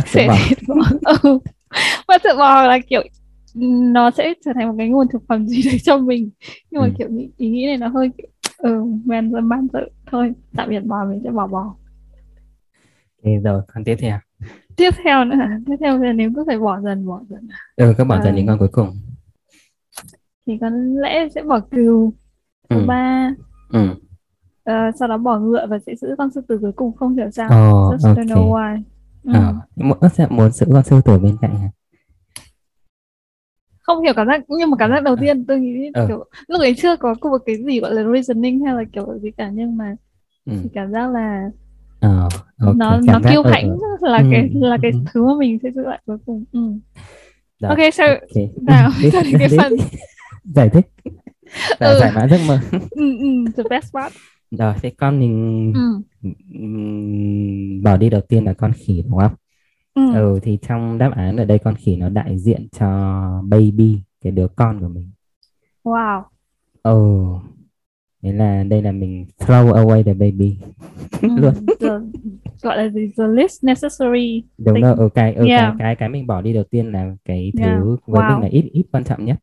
[0.06, 0.34] sể bò.
[0.48, 0.74] thịt bò
[1.22, 1.38] ừ.
[2.38, 3.02] bò là kiểu
[3.94, 6.30] nó sẽ trở thành một cái nguồn thực phẩm gì đấy cho mình
[6.70, 6.92] nhưng mà Ừ.
[6.98, 8.10] kiểu ý, nghĩ này nó hơi
[8.58, 11.74] ừ man dâm man dợ thôi tạm biệt bò mình sẽ bỏ bò
[13.24, 14.18] Ok, rồi con tiếp theo.
[14.76, 15.36] tiếp theo nữa
[15.66, 18.36] tiếp theo là nếu cứ phải bỏ dần bỏ dần Ừ, các bỏ à, dần
[18.36, 18.96] đến con cuối cùng.
[20.46, 20.70] Thì có
[21.02, 22.12] lẽ sẽ bỏ cừu
[22.70, 23.30] thứ Ừ, ba
[23.72, 23.80] ừ.
[24.64, 27.30] ờ, sau đó bỏ ngựa và sẽ giữ con sư tử cuối cùng không hiểu
[27.30, 28.82] sao Ồ, just don't know why
[29.24, 29.32] ừ.
[29.32, 31.68] Ờ, muốn, sẽ muốn giữ con sư tử bên cạnh hả?
[33.82, 35.20] không hiểu cảm giác nhưng mà cảm giác đầu Ờ.
[35.20, 36.06] tiên tôi nghĩ Ờ.
[36.08, 39.30] kiểu lúc ấy chưa có một cái gì gọi là reasoning hay là kiểu gì
[39.30, 39.96] cả nhưng mà
[40.44, 40.52] ừ.
[40.62, 41.50] chỉ cảm giác là
[42.00, 42.28] Ờ,
[42.66, 44.08] ok, nó nó cảm giác kiêu hãnh ờ.
[44.10, 44.98] là Ừ, cái là cái ừ.
[45.12, 46.60] thứ mà mình sẽ giữ lại cuối cùng ừ.
[47.60, 48.62] Rồi, ok so ok.
[48.62, 49.72] nào cho đến cái phần
[50.44, 50.86] giải thích
[51.80, 51.98] và Ừ.
[52.00, 52.58] giải mã giấc mơ
[52.90, 53.26] ừ, ừ,
[53.56, 54.14] the best part
[54.50, 56.00] rồi thế con mình ừ.
[57.82, 59.32] bỏ đi đầu tiên là con khỉ đúng không
[59.94, 60.02] Ừ.
[60.14, 62.86] ừ thì trong đáp án ở đây con khỉ nó đại diện cho
[63.48, 65.10] baby cái đứa con của mình
[65.84, 66.22] wow
[66.82, 66.98] ừ
[68.22, 70.56] thế là đây là mình throw away the baby
[71.22, 71.28] ừ.
[71.36, 71.88] luôn the,
[72.62, 74.82] gọi là gì the least necessary đúng thing.
[74.84, 75.62] rồi ừ, cái ừ, Yeah.
[75.68, 77.78] cái cái cái mình bỏ đi đầu tiên là cái thứ Yeah.
[78.06, 78.28] với Wow.
[78.32, 79.36] mình là ít ít quan trọng nhất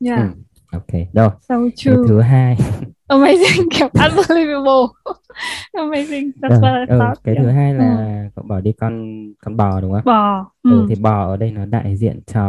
[0.00, 0.30] yeah ừ.
[0.72, 2.56] ok rồi so true thứ hai
[3.08, 4.86] amazing kiểu unbelievable
[5.72, 7.44] amazing that's Rồi, what I ừ, thought cái yeah.
[7.46, 7.78] thứ hai Ừ.
[7.78, 10.70] là cậu bỏ đi con con bò đúng không bò ừ.
[10.70, 10.86] ừ.
[10.88, 12.42] thì bò ở đây nó đại diện cho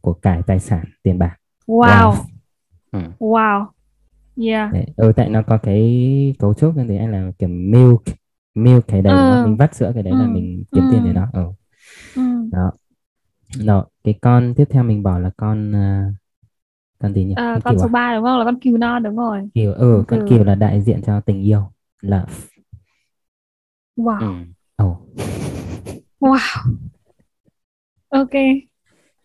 [0.00, 2.14] của cải tài sản tiền bạc wow
[2.92, 2.98] ừ.
[3.20, 3.66] wow
[4.36, 8.02] yeah Đấy, ừ, tại nó có cái cấu trúc như thế là kiểu milk
[8.54, 9.44] milk cái đấy Ừ.
[9.44, 10.30] mình vắt sữa cái đấy là Ừ.
[10.30, 11.14] mình kiếm tiền để Ừ.
[11.14, 11.52] nó ừ.
[12.14, 12.22] ừ.
[12.52, 12.72] đó
[13.50, 16.12] rồi cái con tiếp theo mình bỏ là con à,
[16.98, 17.90] con gì nhỉ Ờ, con con kiều số à?
[17.92, 20.28] 3 đúng không là con cừu non đúng rồi kiều ừ con con cừu.
[20.28, 21.62] kiều là đại diện cho tình yêu
[22.02, 22.32] love
[23.96, 24.18] wow
[24.78, 24.84] ừ.
[24.84, 24.96] oh.
[26.20, 26.76] wow
[28.10, 28.34] ok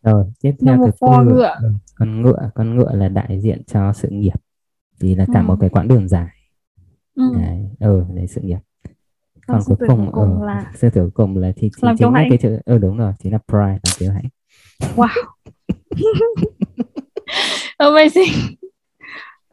[0.03, 1.55] rồi tiếp theo Number thứ four, tư ngựa.
[1.61, 4.33] ừ, con ngựa con ngựa là đại diện cho sự nghiệp
[5.01, 5.45] thì là cả Ừ.
[5.47, 6.29] một cái quãng đường dài
[7.15, 7.23] ừ.
[7.41, 8.59] đấy ừ đấy sự nghiệp
[9.47, 11.89] Con còn cuối cùng cuối cùng ừ, là sư tử cuối cùng là thì, thì
[11.97, 14.25] chính là cái chữ ừ đúng rồi chính là pride làm kiêu hãnh
[14.95, 15.07] wow
[17.79, 18.55] amazing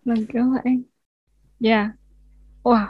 [0.04, 0.82] lần kiểu vậy
[1.64, 1.90] yeah
[2.64, 2.86] wow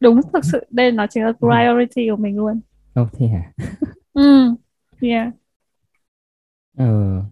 [0.00, 2.60] đúng thực sự đây nó chính là priority của mình luôn
[2.94, 3.52] Ô thế hả?
[4.14, 4.54] ừ
[5.00, 5.32] yeah
[6.76, 7.22] Ờ.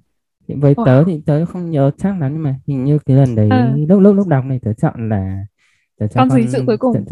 [0.48, 0.85] Với Wow.
[0.85, 3.77] tớ thì tớ không nhớ chắc lắm nhưng mà hình như cái lần đấy Ờ.
[3.88, 5.46] lúc lúc lúc đọc này tớ chọn là
[5.98, 7.05] tớ cho Con gì sự cuối cùng?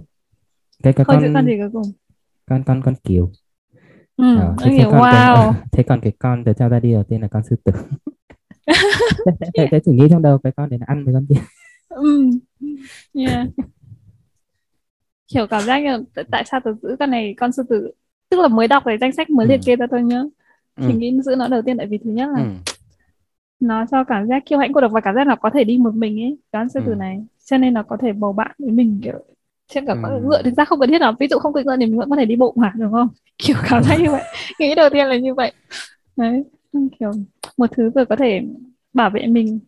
[0.82, 1.92] cái cái con giữ con gì cuối cùng
[2.46, 3.30] con con con kiều.
[4.16, 6.92] ừ Ờ, thế, thế hiểu còn wow thế còn cái con tớ cho ra đi
[6.92, 7.72] đầu tiên là con sư tử.
[9.55, 11.40] Tớ, tớ chỉ nghĩ trong đầu cái con đấy là ăn với con kia.
[11.88, 12.31] ừ
[13.14, 13.46] yeah
[15.35, 17.90] hiểu cảm giác như là tại- sao tớ giữ con này con sư tử
[18.31, 19.51] tức là mới đọc cái danh sách mới Ừ.
[19.51, 20.22] liệt kê ra thôi nhá
[20.77, 20.85] Ừ.
[20.88, 22.48] thì nghĩ giữ nó đầu tiên tại vì thứ nhất là Ừ.
[23.61, 25.79] nó cho cảm giác kiêu hãnh của độc và cảm giác nó có thể đi
[25.79, 26.96] một mình ấy con sư tử Ừ.
[26.96, 29.25] này cho nên nó có thể bầu bạn với mình kiểu
[29.68, 30.20] trên cả con Ừ.
[30.25, 32.11] ngựa thực ra không cần thiết nào ví dụ không cưỡi ngựa thì mình vẫn
[32.11, 34.22] có thể đi bộ mà đúng không kiểu cảm giác như vậy
[34.59, 35.53] nghĩ đầu tiên là như vậy
[36.16, 36.44] đấy
[37.00, 37.11] kiểu
[37.56, 38.40] một thứ vừa có thể
[38.92, 39.61] bảo vệ mình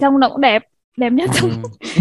[0.00, 0.62] trong nó cũng đẹp
[0.96, 1.56] đẹp nhất trong Ừ.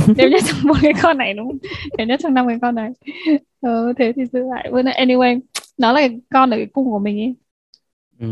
[0.17, 1.57] đẹp nhất trong bốn cái con này đúng không
[1.97, 2.91] đẹp nhất trong năm cái con này
[3.61, 5.39] ờ, thế thì giữ lại với lại anyway
[5.77, 7.35] nó là con ở cái cung của mình ấy
[8.19, 8.27] Ừ.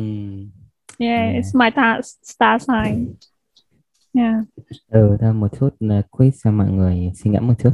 [0.98, 1.36] yeah, Yeah.
[1.36, 3.14] it's my ta- star sign
[4.14, 4.36] yeah
[4.90, 7.72] Ừ, một chút là quiz cho mọi người suy ngẫm một chút.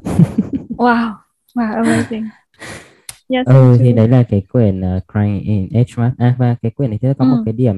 [0.78, 1.14] wow
[1.56, 2.28] wow amazing
[3.30, 6.72] yes ừ thank thì đấy là cái quyển uh, Crying in H1 à, và cái
[6.72, 7.44] quyển này thì có một Ừ.
[7.46, 7.78] cái điểm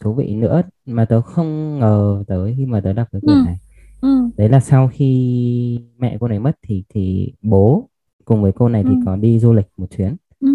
[0.00, 3.44] thú vị nữa mà tớ không ngờ tới khi mà tớ đọc cái quyển Ừ.
[3.44, 3.58] này
[4.02, 7.88] ừ đấy là sau khi mẹ cô này mất thì thì bố
[8.24, 9.00] cùng với cô này thì Ừ.
[9.04, 10.48] có đi du lịch một chuyến ừ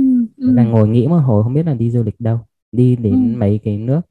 [0.47, 2.39] Thế là ừ ngồi nghĩ một hồi không biết là đi du lịch đâu
[2.71, 3.39] đi đến Ừ.
[3.39, 4.02] mấy cái nước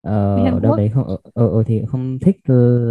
[0.00, 0.12] ờ,
[0.50, 2.36] ở đâu đấy không ở, ở, ở thì không thích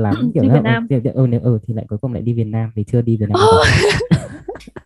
[0.04, 0.88] lắm kiểu Đi là, Việt Nam.
[0.89, 3.17] ừ, ừ, nếu ừ thì lại cuối cùng lại đi Việt Nam vì chưa đi
[3.17, 3.58] Việt Nam giờ.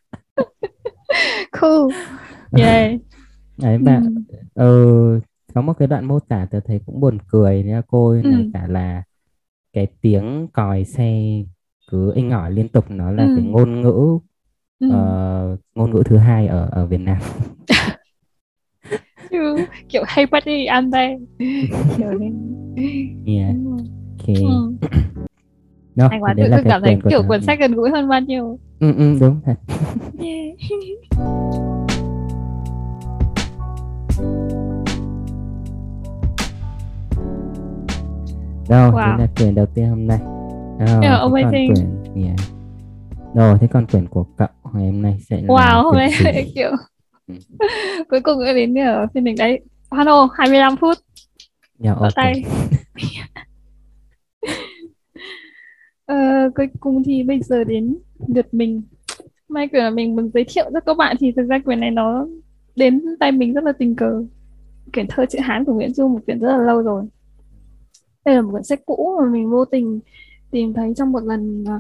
[1.61, 1.91] cool
[2.57, 2.99] yeah
[3.57, 4.37] đấy và ừ.
[4.53, 5.19] ừ,
[5.53, 8.29] có một cái đoạn mô tả tớ thấy cũng buồn cười nha cô ấy Ừ.
[8.53, 9.03] cả là
[9.73, 11.13] cái tiếng còi xe
[11.91, 13.31] cứ inh ỏi liên tục nó là Ừ.
[13.35, 14.17] cái ngôn ngữ
[14.79, 14.89] ừ.
[14.91, 17.17] ờ, ngôn ngữ thứ hai ở ở Việt Nam
[19.89, 21.17] kiểu hay party ăn đây
[21.97, 22.09] kiểu
[23.25, 23.55] yeah.
[23.55, 23.85] Đúng rồi.
[24.19, 24.71] ok ừ.
[26.11, 29.17] thì quá cái cảm thấy kiểu cuốn sách gần gũi hơn bao nhiêu ừ, ừ,
[29.19, 29.55] đúng thật
[30.19, 30.57] yeah.
[38.69, 38.95] Đâu, Wow.
[39.17, 40.19] đây là quyển đầu tiên hôm nay.
[40.80, 41.73] Rồi, Yeah, thế còn amazing.
[41.75, 42.36] quyển yeah.
[43.36, 46.12] Rồi, thế còn quyển của cậu ngày hôm nay sẽ là wow hôm nay
[46.56, 46.71] kiểu
[48.10, 49.60] cuối cùng đã đến ở phiên mình đấy
[49.91, 50.97] Hano 25 phút
[51.84, 52.13] Yeah, vỗ ok.
[52.15, 52.43] tay
[56.06, 56.15] Ờ,
[56.56, 58.82] cuối cùng thì bây giờ đến lượt mình
[59.49, 61.91] may quyển là mình muốn giới thiệu cho các bạn thì thực ra quyển này
[61.91, 62.27] nó
[62.75, 64.23] đến tay mình rất là tình cờ
[64.93, 67.03] quyển thơ chữ Hán của Nguyễn Du một quyển rất là lâu rồi
[68.27, 69.99] đây là một quyển sách cũ mà mình vô tình
[70.51, 71.79] tìm thấy trong một lần à,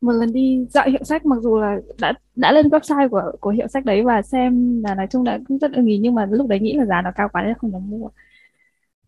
[0.00, 3.50] một lần đi dạo hiệu sách mặc dù là đã đã lên website của của
[3.50, 6.26] hiệu sách đấy và xem là nói chung là cũng rất ưng ý nhưng mà
[6.30, 8.08] lúc đấy nghĩ là giá nó cao quá nên không dám mua.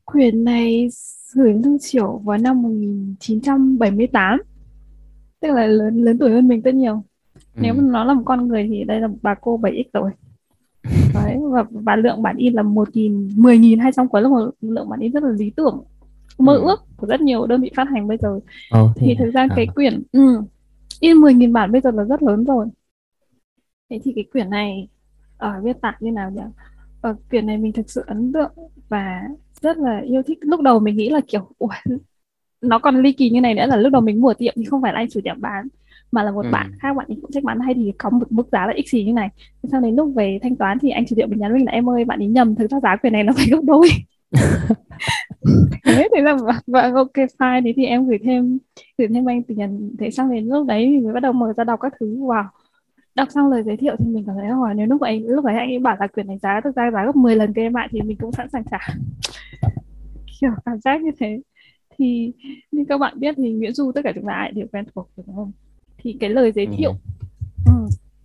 [0.04, 0.88] Quyển này
[1.34, 4.42] gửi Lưu Chiểu vào năm 1978
[5.40, 7.02] tức là lớn lớn tuổi hơn mình rất nhiều.
[7.34, 7.60] Ừ.
[7.62, 10.10] nếu mà nó là một con người thì đây là bà cô 7x rồi.
[11.14, 14.28] Đấy và, và lượng bản in là một nghìn mười nghìn hai trăm cuốn là
[14.28, 15.84] một lượng bản in rất là lý tưởng
[16.38, 16.62] mơ ừ.
[16.62, 18.40] ước của rất nhiều đơn vị phát hành bây giờ.
[18.70, 19.54] Ồ, thì thực ra à.
[19.56, 20.42] cái quyển ừ,
[21.00, 22.66] in mười nghìn bản bây giờ là rất lớn rồi.
[23.90, 24.88] Thế thì cái quyển này
[25.38, 26.40] ở ờ, viết tả như nào nhỉ?
[27.00, 28.52] Ở ờ, quyển này mình thực sự ấn tượng
[28.88, 29.22] và
[29.60, 30.38] rất là yêu thích.
[30.40, 31.68] Lúc đầu mình nghĩ là kiểu Ủa,
[32.60, 34.82] nó còn ly kỳ như này nữa là lúc đầu mình mua tiệm thì không
[34.82, 35.68] phải là anh chủ tiệm bán
[36.12, 36.50] mà là một ừ.
[36.52, 37.60] bạn khác bạn ấy cũng trách bán.
[37.60, 39.28] Hay thì có một mức giá là x gì như này.
[39.70, 41.90] Sau đến lúc về thanh toán thì anh chủ tiệm mình nhắn mình là em
[41.90, 43.88] ơi bạn ấy nhầm thực ra giá quyền này nó phải gấp đôi
[45.84, 47.64] thế thì là và ok fine.
[47.64, 48.58] Thế thì em gửi thêm
[48.98, 51.64] gửi thêm anh tiền thế xong đến lúc đấy thì mới bắt đầu mở ra
[51.64, 52.16] đọc các thứ.
[52.16, 52.44] Wow.
[53.14, 55.54] Đọc xong lời giới thiệu thì mình cảm thấy hỏi nếu lúc ấy lúc ấy
[55.54, 57.72] anh ấy bảo là quyền này giá thực ra giá gấp 10 lần cái em
[57.72, 58.78] bạn thì mình cũng sẵn sàng trả.
[60.40, 61.40] Kiểu cảm giác như thế.
[61.98, 62.32] Thì
[62.72, 65.10] như các bạn biết thì Nguyễn Du tất cả chúng ta ai đều quen thuộc
[65.16, 65.52] đúng không?
[65.98, 66.92] Thì cái lời giới thiệu
[67.66, 67.72] ừ.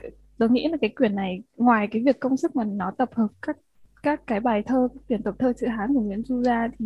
[0.02, 3.10] Ừ, tôi nghĩ là cái quyển này ngoài cái việc công sức mà nó tập
[3.16, 3.58] hợp các
[4.04, 6.86] các cái bài thơ tuyển tập thơ chữ Hán của Nguyễn Du ra thì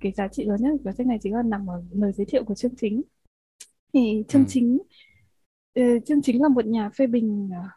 [0.00, 2.44] cái giá trị lớn nhất của sách này chính là nằm ở lời giới thiệu
[2.44, 3.02] của chương chính.
[3.92, 4.46] Thì chương ừ.
[4.48, 4.78] chính
[5.80, 7.70] uh, chương chính là một nhà phê bình uh,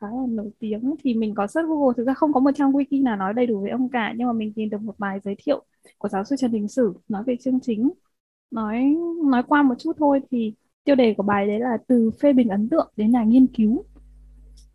[0.00, 0.94] khá là nổi tiếng.
[1.04, 3.46] Thì mình có search Google thực ra không có một trang wiki nào nói đầy
[3.46, 5.64] đủ về ông cả nhưng mà mình tìm được một bài giới thiệu
[5.98, 7.90] của giáo sư Trần Đình Sử nói về chương chính.
[8.50, 8.96] Nói
[9.30, 12.48] nói qua một chút thôi thì tiêu đề của bài đấy là từ phê bình
[12.48, 13.84] ấn tượng đến nhà nghiên cứu.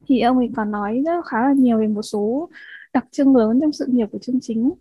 [0.08, 2.50] Thì ông ấy còn nói rất khá là nhiều về một số
[2.94, 4.72] đặc trưng lớn trong sự nghiệp của chương chính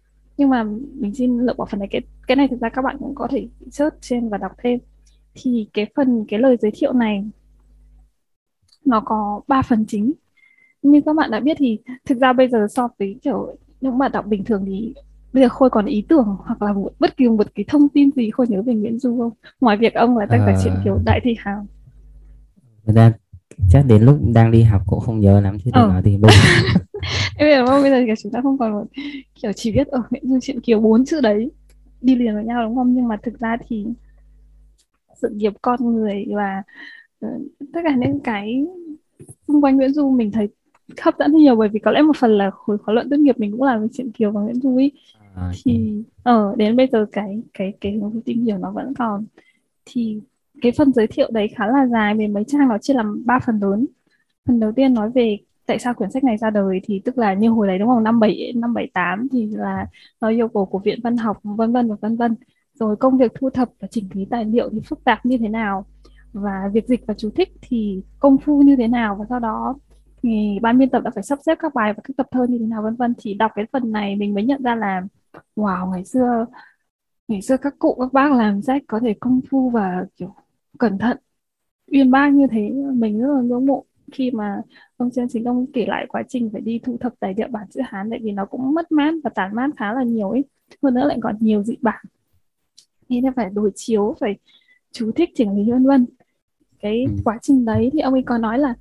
[0.40, 1.88] nhưng mà mình xin lựa bỏ phần này.
[1.90, 4.79] Cái cái này thực ra các bạn cũng có thể search trên và đọc thêm.
[5.35, 7.25] Thì cái phần cái lời giới thiệu này
[8.85, 10.12] nó có ba phần chính.
[10.83, 14.12] Như các bạn đã biết thì thực ra bây giờ so với kiểu những bạn
[14.12, 14.94] đọc bình thường thì
[15.33, 18.11] bây giờ khôi còn ý tưởng hoặc là một, bất kỳ một cái thông tin
[18.11, 19.33] gì khôi nhớ về nguyễn du không?
[19.61, 20.61] Ngoài việc ông là tác giả à...
[20.64, 21.66] truyện kiểu đại thi hào.
[22.85, 23.12] Người ta
[23.70, 25.88] chắc đến lúc đang đi học cũng không nhớ lắm chứ đừng ừ.
[25.88, 26.81] nói thì bây giờ.
[27.38, 28.85] Bây giờ bây giờ chúng ta không còn một
[29.42, 31.51] kiểu chỉ biết ở nguyễn du chuyện kiều bốn chữ đấy
[32.01, 32.94] đi liền với nhau đúng không?
[32.94, 33.87] Nhưng mà thực ra thì
[35.23, 36.62] sự nghiệp con người và
[37.27, 37.42] uh,
[37.73, 38.66] tất cả những cái
[39.49, 40.49] xung quanh Nguyễn Du mình thấy
[41.01, 43.38] hấp dẫn nhiều bởi vì có lẽ một phần là khối khóa luận tốt nghiệp
[43.38, 44.92] mình cũng làm về chuyện Kiều và Nguyễn Du ấy
[45.35, 48.94] à, thì ở ờ, đến bây giờ cái cái cái hướng tìm hiểu nó vẫn
[48.99, 49.25] còn.
[49.85, 50.20] Thì
[50.61, 53.38] cái phần giới thiệu đấy khá là dài về mấy trang nó chia làm ba
[53.46, 53.87] phần lớn.
[54.46, 57.35] Phần đầu tiên nói về tại sao quyển sách này ra đời thì tức là
[57.35, 58.05] như hồi đấy đúng không?
[58.05, 59.87] Năm bảy năm bảy tám thì là
[60.20, 62.37] nó yêu cầu của viện văn học, vân vân và vân vân.
[62.75, 65.49] Rồi công việc thu thập và chỉnh lý tài liệu thì phức tạp như thế
[65.49, 65.85] nào?
[66.33, 69.16] Và việc dịch và chú thích thì công phu như thế nào?
[69.18, 69.75] Và sau đó
[70.23, 72.59] thì ban biên tập đã phải sắp xếp các bài và các tập thơ như
[72.59, 73.14] thế nào, vân vân.
[73.18, 75.03] Thì đọc cái phần này mình mới nhận ra là,
[75.57, 76.46] wow, ngày xưa
[77.29, 80.35] ngày xưa các cụ, các bác làm sách có thể công phu và, kiểu
[80.81, 81.16] cẩn thận.
[81.93, 84.62] Uyên bác như thế mình rất là ngưỡng mộ khi mà
[84.97, 87.66] ông Trần Chính ông kể lại quá trình phải đi thu thập tài liệu bản
[87.71, 90.45] chữ Hán tại vì nó cũng mất mát và tản mát khá là nhiều ấy.
[90.83, 92.05] Hơn nữa lại còn nhiều dị bản.
[93.09, 94.38] Nên phải đối chiếu phải
[94.93, 96.07] chú thích chỉnh lý vân vân.
[96.81, 97.12] Cái ừ.
[97.25, 98.75] quá trình đấy thì ông ấy có nói là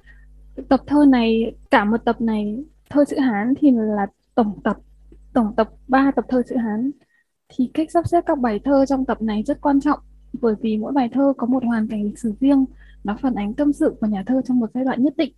[0.69, 4.77] tập thơ này cả một tập này thơ chữ Hán thì là tổng tập
[5.33, 6.91] tổng tập 3 tập thơ chữ Hán.
[7.49, 9.99] Thì cách sắp xếp các bài thơ trong tập này rất quan trọng
[10.41, 12.65] bởi vì mỗi bài thơ có một hoàn cảnh lịch sử riêng,
[13.03, 15.33] nó phản ánh tâm sự của nhà thơ trong một giai đoạn nhất định.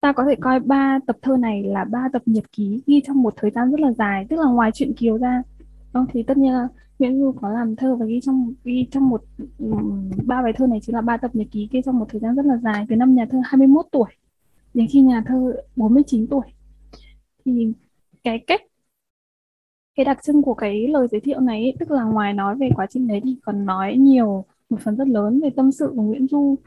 [0.00, 3.22] Ta có thể coi ba tập thơ này là ba tập nhật ký ghi trong
[3.22, 5.42] một thời gian rất là dài, tức là ngoài chuyện kiều ra.
[5.92, 9.08] Không thì tất nhiên là Nguyễn Du có làm thơ và ghi trong ghi trong
[9.08, 9.22] một
[10.24, 12.34] ba bài thơ này chính là ba tập nhật ký ghi trong một thời gian
[12.34, 14.08] rất là dài từ năm nhà thơ 21 tuổi
[14.74, 16.46] đến khi nhà thơ 49 tuổi.
[17.44, 17.72] Thì
[18.24, 18.60] cái cách
[19.94, 22.70] cái đặc trưng của cái lời giới thiệu này ấy, tức là ngoài nói về
[22.74, 26.02] quá trình đấy thì còn nói nhiều một phần rất lớn về tâm sự của
[26.02, 26.58] Nguyễn Du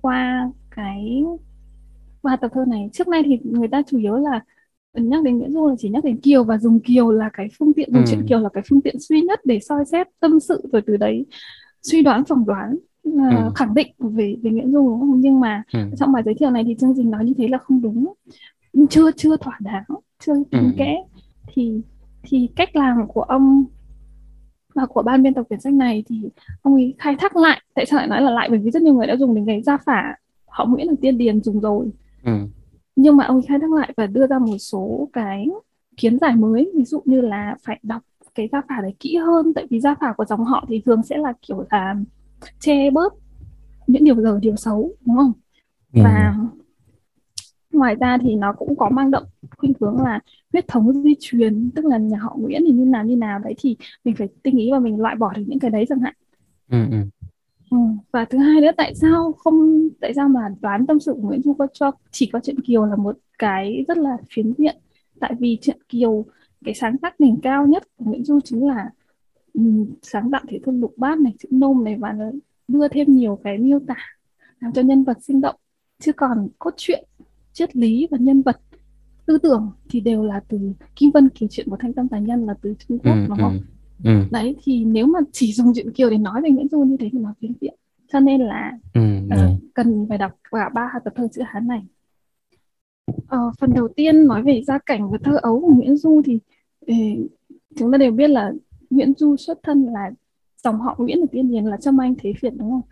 [0.00, 1.24] qua cái
[2.22, 4.40] qua tập thơ này trước nay thì người ta chủ yếu là
[4.94, 7.72] nhắc đến Nguyễn Du là chỉ nhắc đến Kiều và dùng Kiều là cái phương
[7.72, 8.06] tiện dùng ừ.
[8.10, 10.96] chuyện Kiều là cái phương tiện duy nhất để soi xét tâm sự rồi từ
[10.96, 11.26] đấy
[11.82, 12.76] suy đoán phỏng đoán
[13.08, 13.50] uh, ừ.
[13.54, 15.80] khẳng định về về Nguyễn Du đúng không nhưng mà ừ.
[15.98, 18.12] trong bài giới thiệu này thì chương trình nói như thế là không đúng
[18.90, 19.84] chưa chưa thỏa đáng
[20.26, 20.70] chưa kín ừ.
[20.76, 20.96] kẽ
[21.46, 21.80] thì
[22.24, 23.64] thì cách làm của ông
[24.74, 26.22] và của ban biên tập quyển sách này thì
[26.62, 27.62] ông ấy khai thác lại.
[27.74, 28.48] Tại sao lại nói là lại?
[28.50, 30.16] Bởi vì rất nhiều người đã dùng đến cái gia phả.
[30.46, 31.90] Họ Nguyễn là tiên điền dùng rồi.
[32.24, 32.32] Ừ.
[32.96, 35.48] Nhưng mà ông khai thác lại và đưa ra một số cái
[35.96, 36.72] kiến giải mới.
[36.74, 38.02] Ví dụ như là phải đọc
[38.34, 39.54] cái gia phả đấy kỹ hơn.
[39.54, 41.96] Tại vì gia phả của dòng họ thì thường sẽ là kiểu là
[42.60, 43.14] che bớt
[43.86, 45.32] những điều dở điều xấu đúng không?
[45.92, 46.06] Yeah.
[46.06, 46.36] và
[47.74, 49.22] ngoài ra thì nó cũng có mang đậm
[49.56, 50.20] khuynh hướng là
[50.52, 53.54] huyết thống di truyền tức là nhà họ Nguyễn thì như nào như nào đấy
[53.58, 56.14] thì mình phải tinh ý và mình loại bỏ được những cái đấy chẳng hạn
[56.70, 56.96] ừ, ừ.
[57.70, 57.76] Ừ.
[58.12, 61.42] và thứ hai nữa tại sao không tại sao mà đoán tâm sự của Nguyễn
[61.42, 64.76] Du có cho chỉ có chuyện Kiều là một cái rất là phiến diện
[65.20, 66.24] tại vì chuyện Kiều
[66.64, 68.90] cái sáng tác đỉnh cao nhất của Nguyễn Du chính là
[69.54, 72.14] um, sáng tạo thể thơ lục bát này chữ nôm này và
[72.68, 73.96] đưa thêm nhiều cái miêu tả
[74.60, 75.56] làm cho nhân vật sinh động
[76.00, 77.04] chứ còn cốt truyện
[77.54, 78.60] triết lý và nhân vật
[79.26, 80.58] tư tưởng thì đều là từ
[80.96, 83.38] Kim Vân kể chuyện của Thanh Tâm Tài Nhân là từ Trung Quốc ừ, đúng
[83.38, 83.60] không?
[84.04, 84.24] Ừ, ừ.
[84.30, 87.08] Đấy thì nếu mà chỉ dùng chuyện Kiều để nói về Nguyễn Du như thế
[87.12, 87.74] thì nó phiến diện
[88.12, 91.82] cho nên là ừ, uh, cần phải đọc cả ba tập thơ chữ Hán này.
[93.10, 96.38] Uh, phần đầu tiên nói về gia cảnh và thơ ấu của Nguyễn Du thì
[96.92, 97.30] uh,
[97.76, 98.52] chúng ta đều biết là
[98.90, 100.10] Nguyễn Du xuất thân là
[100.64, 102.82] dòng họ Nguyễn ở tiên điền là Trâm Anh Thế Việt đúng không?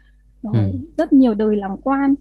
[0.43, 0.79] Rồi, ừ.
[0.97, 2.15] rất nhiều đời làm quan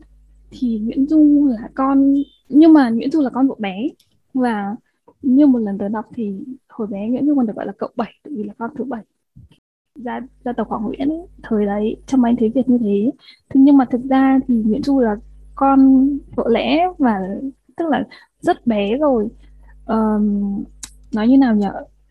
[0.51, 2.13] thì Nguyễn Du là con
[2.49, 3.87] nhưng mà Nguyễn Du là con bộ bé.
[4.33, 4.75] Và
[5.21, 7.89] như một lần tớ đọc thì hồi bé Nguyễn Du còn được gọi là cậu
[7.95, 9.03] bảy vì là con thứ bảy.
[9.95, 13.11] Gia gia tộc họ Nguyễn ấy, thời đấy trong anh thế Việt như thế.
[13.49, 15.15] Thế nhưng mà thực ra thì Nguyễn Du là
[15.55, 17.19] con vợ lẽ và
[17.77, 18.03] tức là
[18.39, 19.27] rất bé rồi.
[19.85, 20.63] Um,
[21.13, 21.67] nói như nào nhỉ?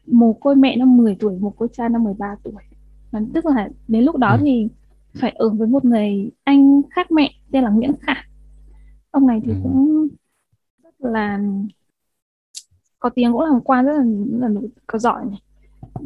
[0.06, 2.52] Mồ côi mẹ năm 10 tuổi mồ côi cha năm 13 tuổi.
[3.10, 4.38] Và tức là đến lúc đó ừ.
[4.44, 4.68] thì
[5.14, 8.14] phải ở với một người anh khác mẹ tên là Nguyễn Khả
[9.10, 9.58] ông này thì ừ.
[9.62, 10.08] cũng
[10.82, 11.40] rất là
[12.98, 15.40] có tiếng cũng làm quan rất là, là có giỏi này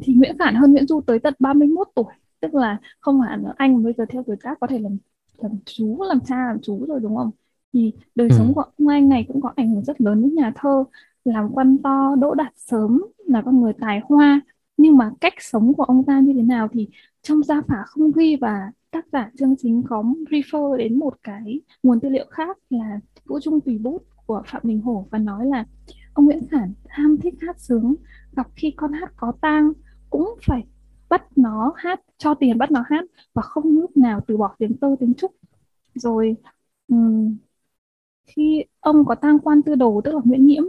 [0.03, 3.83] thì Nguyễn Khản hơn Nguyễn Du tới tận 31 tuổi tức là không hẳn anh
[3.83, 4.97] bây giờ theo tuổi tác có thể làm
[5.38, 7.31] làm chú làm cha làm chú rồi đúng không
[7.73, 8.37] thì đời ừ.
[8.38, 10.85] sống của ông anh này cũng có ảnh hưởng rất lớn đến nhà thơ
[11.25, 14.40] làm quan to đỗ đạt sớm là con người tài hoa
[14.77, 16.88] nhưng mà cách sống của ông ta như thế nào thì
[17.23, 21.61] trong gia phả không ghi và tác giả chương chính có refer đến một cái
[21.83, 25.46] nguồn tư liệu khác là Vũ Trung Tùy Bút của Phạm Đình Hổ và nói
[25.46, 25.64] là
[26.12, 27.94] ông Nguyễn Khản ham thích hát sướng
[28.33, 29.72] gặp khi con hát có tang
[30.11, 30.66] cũng phải
[31.09, 33.04] bắt nó hát cho tiền bắt nó hát
[33.35, 35.33] và không lúc nào từ bỏ tiếng tơ tiếng trúc.
[35.94, 36.37] Rồi
[36.88, 37.37] um,
[38.26, 40.64] khi ông có tang quan tư đồ tức là Nguyễn Nhiễm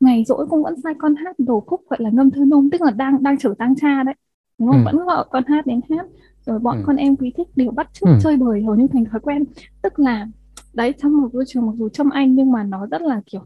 [0.00, 2.82] ngày rỗi cũng vẫn sai con hát đồ khúc gọi là ngâm thơ nôm tức
[2.82, 4.14] là đang đang chở tang cha đấy.
[4.58, 4.78] Đúng không?
[4.78, 4.82] Ừ.
[4.84, 6.06] vẫn gọi con hát đến hát
[6.46, 6.82] rồi bọn ừ.
[6.86, 8.18] con em quý thích đều bắt chước ừ.
[8.22, 9.44] chơi bời hầu như thành thói quen
[9.82, 10.28] tức là
[10.72, 13.44] đấy trong một môi trường mặc dù trong anh nhưng mà nó rất là kiểu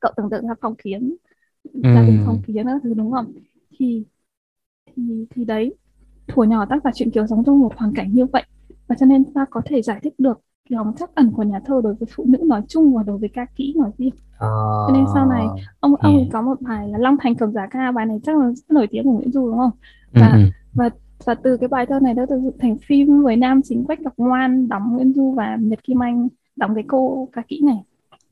[0.00, 1.14] cậu tưởng tượng ra phong kiến
[1.74, 3.32] gia đình phong kiến các thứ đúng không
[3.78, 4.04] thì
[4.96, 5.74] thì thì đấy
[6.28, 8.42] thuở nhỏ tác giả chuyện kiều sống trong một hoàn cảnh như vậy
[8.88, 11.80] và cho nên ta có thể giải thích được lòng trắc ẩn của nhà thơ
[11.84, 14.48] đối với phụ nữ nói chung và đối với ca kỹ nói riêng à,
[14.86, 15.46] cho nên sau này
[15.80, 16.28] ông ông yeah.
[16.32, 18.86] có một bài là Long Thành cầm giá ca bài này chắc là rất nổi
[18.90, 19.70] tiếng của Nguyễn Du đúng không
[20.12, 20.40] và ừ.
[20.74, 20.90] và
[21.24, 24.00] và từ cái bài thơ này đã được dựng thành phim với nam chính Quách
[24.00, 27.78] Ngọc Ngoan đóng Nguyễn Du và Nhật Kim Anh đóng cái cô ca kỹ này.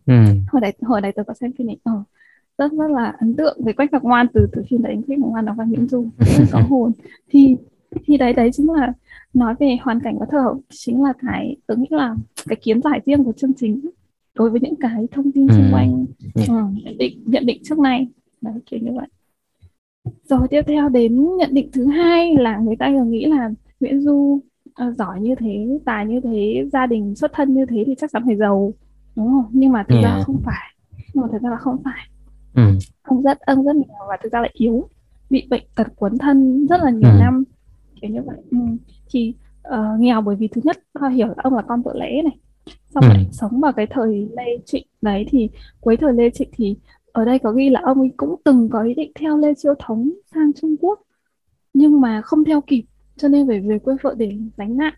[0.07, 0.15] Ừ.
[0.53, 1.77] hồi đấy hồi đấy tôi có xem phim này.
[1.85, 2.03] Ờ,
[2.59, 5.31] rất rất là ấn tượng về Quách Ngọc Ngoan từ từ phim đấy Quách Ngọc
[5.31, 6.09] Ngoan đóng vai Nguyễn Du.
[6.19, 6.93] Rất có hồn.
[7.31, 7.57] Thì
[8.05, 8.93] thì đấy đấy chính là
[9.35, 12.15] nói về hoàn cảnh của thơ chính là cái tôi nghĩ là
[12.49, 13.81] cái kiến giải riêng của chương trình
[14.35, 15.73] đối với những cái thông tin xung ừ.
[15.73, 16.07] quanh.
[16.35, 16.43] Ừ.
[16.43, 18.09] uh, nhận định nhận định trước này
[18.41, 19.07] đấy kiểu như vậy
[20.25, 24.01] rồi tiếp theo đến nhận định thứ hai là người ta thường nghĩ là Nguyễn
[24.01, 24.41] Du
[24.89, 28.11] uh, giỏi như thế tài như thế gia đình xuất thân như thế thì chắc
[28.13, 28.73] chắn phải giàu
[29.17, 30.05] đúng không nhưng mà thực yeah.
[30.05, 30.75] ra không phải
[31.15, 32.09] nhưng mà thực ra là không phải
[32.55, 32.63] ừ.
[33.03, 34.89] ông rất ông rất nghèo và thực ra lại yếu
[35.31, 37.17] bị bệnh tật quấn thân rất là nhiều ừ.
[37.21, 37.45] năm
[38.01, 38.59] kiểu như vậy ừ.
[39.11, 39.35] thì
[39.69, 42.39] uh, nghèo bởi vì thứ nhất ta hiểu là ông là con vợ lẽ này
[42.95, 43.09] xong ừ.
[43.09, 46.77] lại sống vào cái thời Lê Trịnh đấy thì cuối thời Lê Trịnh thì
[47.19, 49.75] ở đây có ghi là ông ấy cũng từng có ý định theo Lê Chiêu
[49.79, 51.01] Thống sang Trung Quốc
[51.75, 52.85] nhưng mà không theo kịp
[53.17, 54.95] cho nên phải về quê vợ để lánh nạn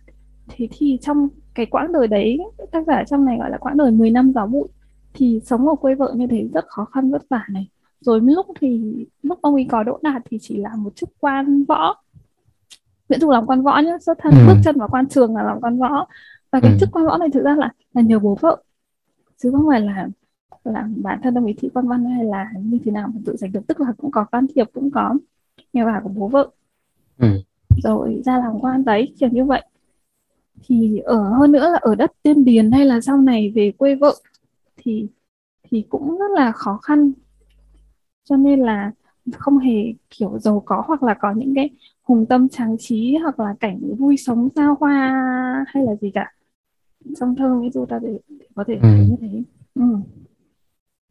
[0.49, 2.39] thế thì trong cái quãng đời đấy
[2.73, 4.69] tác giả trong này gọi là quãng đời 10 năm gió bụi
[5.15, 7.69] thì sống ở quê vợ như thế rất khó khăn vất vả này
[8.01, 11.65] rồi lúc thì lúc ông ấy có đỗ đạt thì chỉ là một chức quan
[11.65, 11.95] võ
[13.09, 14.47] Nguyễn Du làm quan võ nhá xuất thân ừ.
[14.47, 16.07] bước chân vào quan trường là làm quan võ
[16.51, 16.77] và cái ừ.
[16.81, 18.63] chức quan võ này thực ra là là nhờ bố vợ
[19.43, 20.09] chứ không phải là
[20.65, 23.37] là bản thân ông ấy thị quan văn hay là như thế nào mà tự
[23.37, 25.15] giành được tức là cũng có can thiệp cũng có
[25.73, 26.51] nhờ bà của bố vợ
[27.19, 27.43] ừ.
[27.83, 29.63] rồi ra làm quan đấy kiểu như vậy
[30.63, 33.95] thì ở hơn nữa là ở đất tiên điền hay là sau này về quê
[33.95, 34.15] vợ
[34.77, 35.07] thì
[35.63, 37.13] thì cũng rất là khó khăn
[38.25, 38.93] cho nên là
[39.33, 41.71] không hề kiểu giàu có hoặc là có những cái
[42.03, 46.33] hùng tâm tráng trí hoặc là cảnh vui sống xa hoa hay là gì cả
[47.21, 48.89] trong thơ ví dụ ta để, để có thể ừ.
[49.09, 49.43] như thế.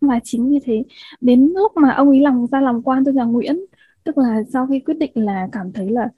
[0.09, 0.83] Và chính như thế
[1.21, 3.65] đến lúc mà ông ấy lòng ra làm quan cho nhà Nguyễn
[4.03, 6.09] tức là sau khi quyết định là cảm thấy là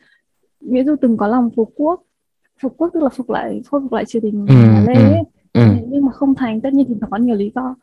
[0.61, 2.03] Nguyễn Du từng có lòng phục quốc
[2.61, 4.55] phục quốc tức là phục lại khôi phục lại triều đình ừ,
[4.87, 5.23] Lê ừ, ấy.
[5.53, 5.61] Ừ.
[5.87, 7.75] nhưng mà không thành tất nhiên thì nó có nhiều lý do.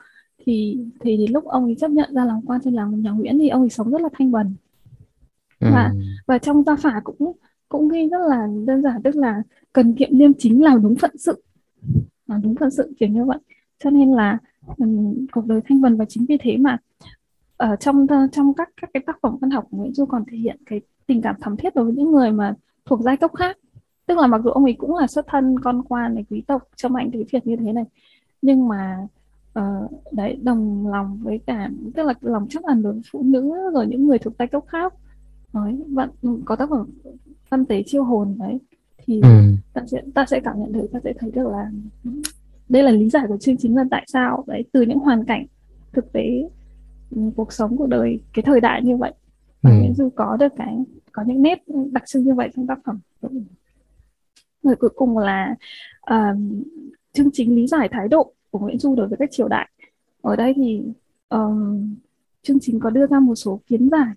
[0.47, 3.39] Thì thì đến lúc ông ấy chấp nhận ra làm quan trên làng nhà Nguyễn
[3.39, 4.55] thì ông ấy sống rất là thanh bần.
[5.61, 5.93] Và
[6.27, 7.33] và trong gia phả cũng
[7.69, 9.43] cũng ghi rất là đơn giản tức là
[9.73, 11.43] cần kiệm liêm chính làm đúng phận sự.
[12.27, 13.39] Làm đúng phận sự kiểu như vậy.
[13.85, 14.39] Cho nên là
[14.77, 16.79] um, cuộc đời thanh bần và chính vì thế mà
[17.57, 20.39] ở trong trong các các cái tác phẩm văn học của Nguyễn Du còn thể
[20.39, 22.55] hiện cái tình cảm thắm thiết đối với những người mà
[22.85, 23.57] thuộc giai cấp khác
[24.07, 26.63] tức là mặc dù ông ấy cũng là xuất thân con quan này quý tộc
[26.77, 27.85] trong ảnh tiếng Việt như thế này
[28.43, 28.97] nhưng mà
[29.59, 33.53] uh, đấy đồng lòng với cả tức là lòng chắc ẩn đối với phụ nữ
[33.75, 34.95] rồi những người thuộc giai cấp khác
[35.53, 36.11] nói bạn
[36.45, 36.87] có tác phẩm
[37.51, 38.59] tâm tế chiêu hồn đấy
[38.99, 39.29] thì ừ.
[39.73, 41.71] ta sẽ ta sẽ cảm nhận được ta sẽ thấy được là
[42.69, 45.47] đây là lý giải của chương trình là tại sao đấy từ những hoàn cảnh
[45.93, 46.43] thực tế
[47.11, 49.13] ừ, cuộc sống của đời cái thời đại như vậy.
[49.63, 49.77] Và ừ.
[49.79, 50.79] Nguyễn Du có được cái
[51.13, 51.63] có những nét
[51.93, 52.99] đặc trưng như vậy trong tác phẩm
[54.63, 55.55] người cuối cùng là
[56.11, 56.39] uh,
[57.13, 59.71] chương trình lý giải thái độ của Nguyễn Du đối với các triều đại.
[60.23, 60.83] Ở đây thì
[61.29, 61.95] um,
[62.43, 64.15] chương trình có đưa ra một số kiến giải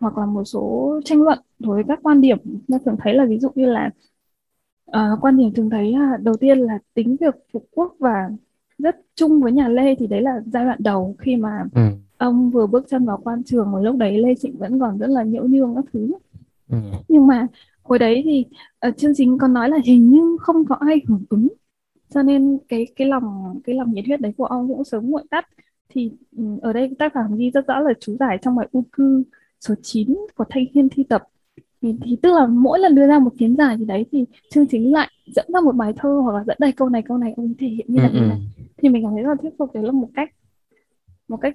[0.00, 2.38] hoặc là một số tranh luận đối với các quan điểm.
[2.68, 3.90] Ta thường thấy là ví dụ như là
[4.90, 8.30] uh, quan điểm thường thấy uh, đầu tiên là tính việc phục quốc và
[8.78, 11.82] rất chung với nhà Lê thì đấy là giai đoạn đầu khi mà ừ.
[12.18, 15.10] ông vừa bước chân vào quan trường mà lúc đấy Lê Trịnh vẫn còn rất
[15.10, 16.12] là nhiễu nhương các thứ
[16.70, 16.78] ừ.
[17.08, 17.46] nhưng mà
[17.82, 18.44] hồi đấy thì
[18.88, 21.48] uh, chương trình còn nói là hình như không có ai hưởng ứng
[22.14, 25.26] cho nên cái cái lòng cái lòng nhiệt huyết đấy của ông cũng sớm muộn
[25.28, 25.48] tắt
[25.88, 28.84] thì ừ, ở đây tác giả ghi rất rõ là chú giải trong bài u
[28.92, 29.24] cư
[29.60, 31.22] số 9 của Thanh Hiên thi tập
[31.84, 34.66] thì, thì tức là mỗi lần đưa ra một kiến giải gì đấy thì chương
[34.66, 37.34] trình lại dẫn ra một bài thơ hoặc là dẫn đây câu này câu này
[37.36, 38.40] ông thể hiện như là ừ, như này.
[38.56, 38.62] ừ.
[38.76, 40.30] thì mình cảm thấy là thuyết phục đấy là một cách
[41.28, 41.54] một cách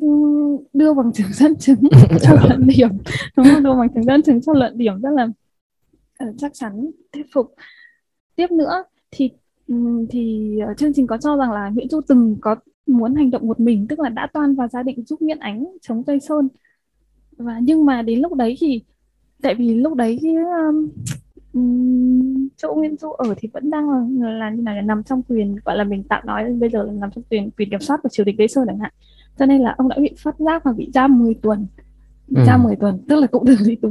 [0.74, 1.80] đưa bằng chứng dẫn chứng
[2.22, 2.90] cho luận điểm.
[3.38, 3.64] Đúng không?
[3.64, 5.28] Đưa bằng chứng dẫn chứng cho luận điểm rất là
[6.24, 7.54] uh, chắc chắn thuyết phục.
[8.36, 9.32] Tiếp nữa thì
[10.10, 12.56] thì uh, chương trình có cho rằng là Nguyễn Du từng có
[12.88, 15.66] muốn hành động một mình tức là đã toan vào gia định giúp Nguyễn Ánh
[15.82, 16.48] chống Tây Sơn.
[17.38, 18.82] Và nhưng mà đến lúc đấy thì
[19.42, 20.20] tại vì lúc đấy
[21.54, 25.56] um, chỗ Nguyễn Du ở thì vẫn đang là, là như là nằm trong quyền
[25.66, 28.10] gọi là mình tạm nói bây giờ là nằm trong quyền quyền kiểm soát của
[28.10, 28.92] triều đình Tây Sơn chẳng hạn.
[29.40, 31.68] Cho nên là ông đã bị phát giác và bị giam 10 tuần.
[32.28, 32.44] Bị ừ.
[32.48, 33.90] giam 10 tuần tức là cũng được đi tù.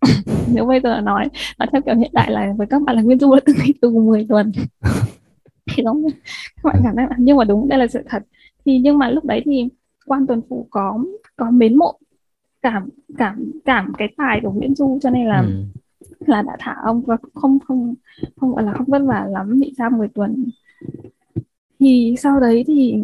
[0.54, 1.28] Nếu bây giờ nói
[1.58, 3.72] nói theo kiểu hiện đại là với các bạn là Nguyễn Du đã từng đi
[3.72, 4.52] tù 10 tuần.
[5.76, 6.06] Thì đúng
[6.62, 8.22] các bạn cảm thấy nhưng mà đúng đây là sự thật.
[8.64, 9.68] Thì nhưng mà lúc đấy thì
[10.06, 11.04] quan tuần phủ có
[11.36, 11.98] có mến mộ
[12.64, 12.88] cảm
[13.18, 15.64] cảm cảm cái tài của Nguyễn Du cho nên là ừ.
[16.26, 17.94] là đã thả ông và không không
[18.36, 20.44] không gọi là không vất vả lắm bị giam 10 tuần
[21.80, 23.02] thì sau đấy thì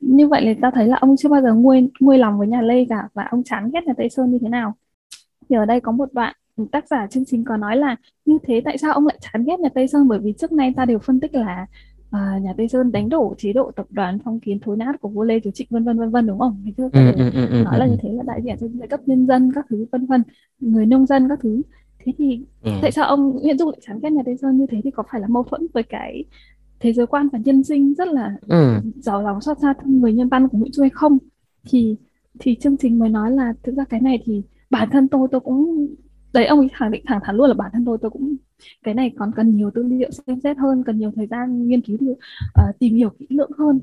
[0.00, 2.60] như vậy là ta thấy là ông chưa bao giờ nguôi nguôi lòng với nhà
[2.60, 4.74] Lê cả và ông chán ghét nhà Tây Sơn như thế nào
[5.48, 6.34] thì ở đây có một đoạn
[6.72, 9.60] tác giả chương trình có nói là như thế tại sao ông lại chán ghét
[9.60, 11.66] nhà Tây Sơn bởi vì trước nay ta đều phân tích là
[12.14, 15.08] à, nhà Tây Sơn đánh đổ chế độ tập đoàn phong kiến thối nát của
[15.08, 16.62] vua Lê Chúa Trịnh vân vân vân vân đúng không?
[16.64, 19.00] Thì trước ừ, ừ, ừ, nói là như thế là đại diện cho giai cấp
[19.06, 20.22] nhân dân các thứ vân vân
[20.60, 21.62] người nông dân các thứ
[22.04, 22.70] thế thì ừ.
[22.82, 25.02] tại sao ông Nguyễn Du lại chán ghét nhà Tây Sơn như thế thì có
[25.12, 26.24] phải là mâu thuẫn với cái
[26.80, 28.80] thế giới quan và nhân sinh rất là ừ.
[28.96, 31.18] giàu lòng xót xa thương người nhân văn của Nguyễn Du hay không
[31.64, 31.96] thì
[32.38, 35.40] thì chương trình mới nói là thực ra cái này thì bản thân tôi tôi
[35.40, 35.86] cũng
[36.32, 38.36] đấy ông ấy khẳng định thẳng thắn luôn là bản thân tôi tôi cũng
[38.82, 41.80] cái này còn cần nhiều tư liệu xem xét hơn cần nhiều thời gian nghiên
[41.80, 43.80] cứu uh, tìm hiểu kỹ lưỡng hơn.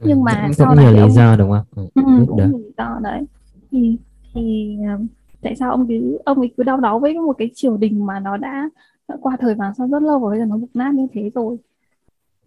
[0.00, 1.88] Ừ, nhưng mà cũng sau này nhiều lý do đúng không?
[1.94, 3.22] Ừ, ừ, cũng nhiều lý do đấy.
[3.70, 3.96] Thì
[4.34, 5.00] thì uh,
[5.40, 8.20] tại sao ông cứ ông ấy cứ đau đáu với một cái triều đình mà
[8.20, 8.70] nó đã,
[9.08, 11.30] đã qua thời vàng son rất lâu và bây giờ nó mục nát như thế
[11.34, 11.56] rồi?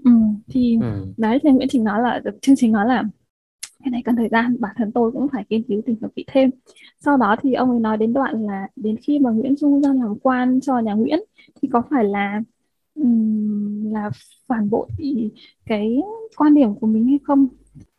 [0.03, 0.11] Ừ,
[0.47, 1.05] thì ừ.
[1.17, 3.03] đấy thì Nguyễn Trình nói là chương trình nói là
[3.87, 6.25] cái này cần thời gian bản thân tôi cũng phải nghiên cứu tìm hiểu kỹ
[6.27, 6.49] thêm.
[6.99, 9.93] Sau đó thì ông ấy nói đến đoạn là đến khi mà Nguyễn Du ra
[9.93, 11.19] làm quan cho nhà Nguyễn
[11.61, 12.41] thì có phải là
[12.95, 14.09] um, là
[14.47, 14.87] phản bội
[15.65, 16.01] cái
[16.37, 17.47] quan điểm của mình hay không?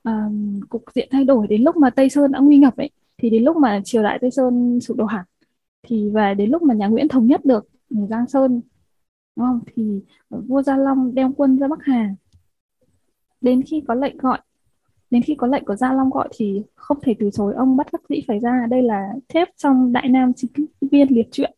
[0.04, 3.30] Um, cục diện thay đổi đến lúc mà Tây Sơn đã nguy ngập ấy thì
[3.30, 5.24] đến lúc mà triều đại Tây Sơn sụp đổ hẳn
[5.82, 8.60] thì và đến lúc mà nhà Nguyễn thống nhất được Giang Sơn
[9.36, 9.60] đúng không?
[9.74, 12.14] Thì vua Gia Long đem quân ra Bắc Hà.
[13.40, 14.38] Đến khi có lệnh gọi
[15.10, 17.86] đến khi có lệnh của Gia Long gọi thì không thể từ chối ông bắt
[17.92, 18.66] đắc dĩ phải ra.
[18.70, 20.50] Đây là thép trong Đại Nam chính
[20.80, 21.52] viên liệt truyện.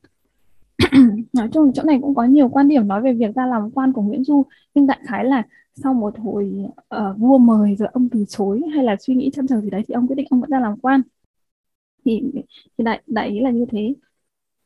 [1.33, 3.93] Nói chung chỗ này cũng có nhiều quan điểm nói về việc ra làm quan
[3.93, 5.43] của Nguyễn Du nhưng đại khái là
[5.75, 9.47] sau một hồi uh, vua mời rồi ông từ chối hay là suy nghĩ chăn
[9.47, 11.03] trở gì đấy thì ông quyết định ông vẫn ra làm quan.
[12.05, 12.23] Thì
[12.79, 13.95] thì đại đại ý là như thế.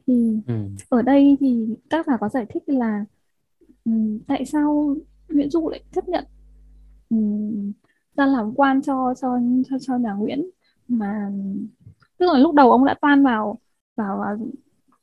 [0.07, 0.55] Thì ừ.
[0.89, 3.05] ở đây thì tác giả có giải thích là
[3.85, 4.97] um, tại sao
[5.29, 6.25] Nguyễn Du lại chấp nhận
[7.11, 7.73] um,
[8.17, 9.39] ra làm quan cho cho
[9.71, 10.51] cho cho nhà Nguyễn
[10.89, 11.31] mà
[12.19, 13.59] tức là lúc đầu ông đã toan vào
[13.97, 14.39] vào, vào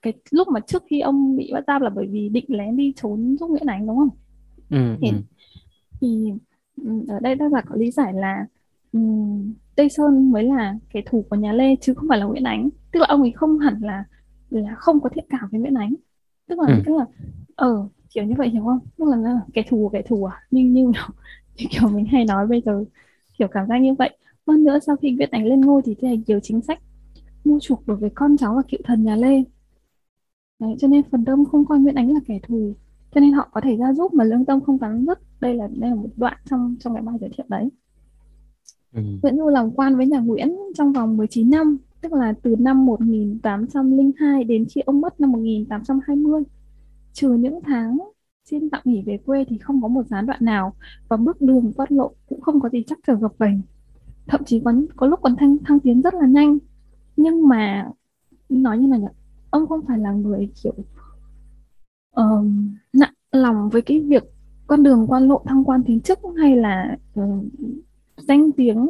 [0.02, 2.94] cái lúc mà trước khi ông bị bắt giam là bởi vì định lén đi
[2.96, 4.10] trốn giúp Nguyễn Ánh đúng không?
[4.70, 5.18] Ừ, thì, ừ.
[6.02, 6.32] thì
[6.84, 8.46] ừ, ở đây tác giả có lý giải là
[8.94, 12.44] um, Tây Sơn mới là kẻ thù của nhà Lê chứ không phải là Nguyễn
[12.44, 14.04] Ánh tức là ông ấy không hẳn là
[14.50, 15.94] là không có thiện cảm với Nguyễn Ánh
[16.48, 16.82] tức là ừ.
[16.86, 17.06] tức là
[17.56, 20.44] ờ kiểu như vậy hiểu không tức là, là kẻ thù của kẻ thù à
[20.52, 20.92] như như,
[21.58, 22.84] như kiểu mình hay nói bây giờ
[23.40, 24.18] kiểu cảm giác như vậy.
[24.48, 26.80] Hơn nữa sau khi Nguyễn Ánh lên ngôi thì thi hành nhiều chính sách
[27.44, 29.44] mua chuộc đối với con cháu và cựu thần nhà Lê.
[30.60, 32.74] Đấy, cho nên phần đông không coi Nguyễn Ánh là kẻ thù
[33.12, 35.20] cho nên họ có thể ra giúp mà lương tâm không cắn rứt.
[35.42, 37.70] Đây là đây là một đoạn trong trong cái bài giới thiệu đấy.
[38.94, 39.02] Ừ.
[39.22, 42.86] Nguyễn Du làm quan với nhà Nguyễn trong vòng 19 năm tức là từ năm
[42.86, 46.44] 1802 đến khi ông mất năm 1820
[47.14, 47.98] trừ những tháng
[48.44, 50.76] xin tạm nghỉ về quê thì không có một gián đoạn nào
[51.08, 53.62] và bước đường quát lộ cũng không có gì chắc trở gập ghềnh
[54.32, 56.58] thậm chí còn có lúc còn thăng thăng tiến rất là nhanh.
[57.18, 57.90] Nhưng mà
[58.50, 59.00] nói như này
[59.50, 60.76] ông không phải là người kiểu
[62.22, 62.46] uh,
[62.94, 64.24] nặng lòng với cái việc
[64.68, 67.46] con đường quan lộ thăng quan tiến chức hay là uh,
[68.18, 68.90] danh tiếng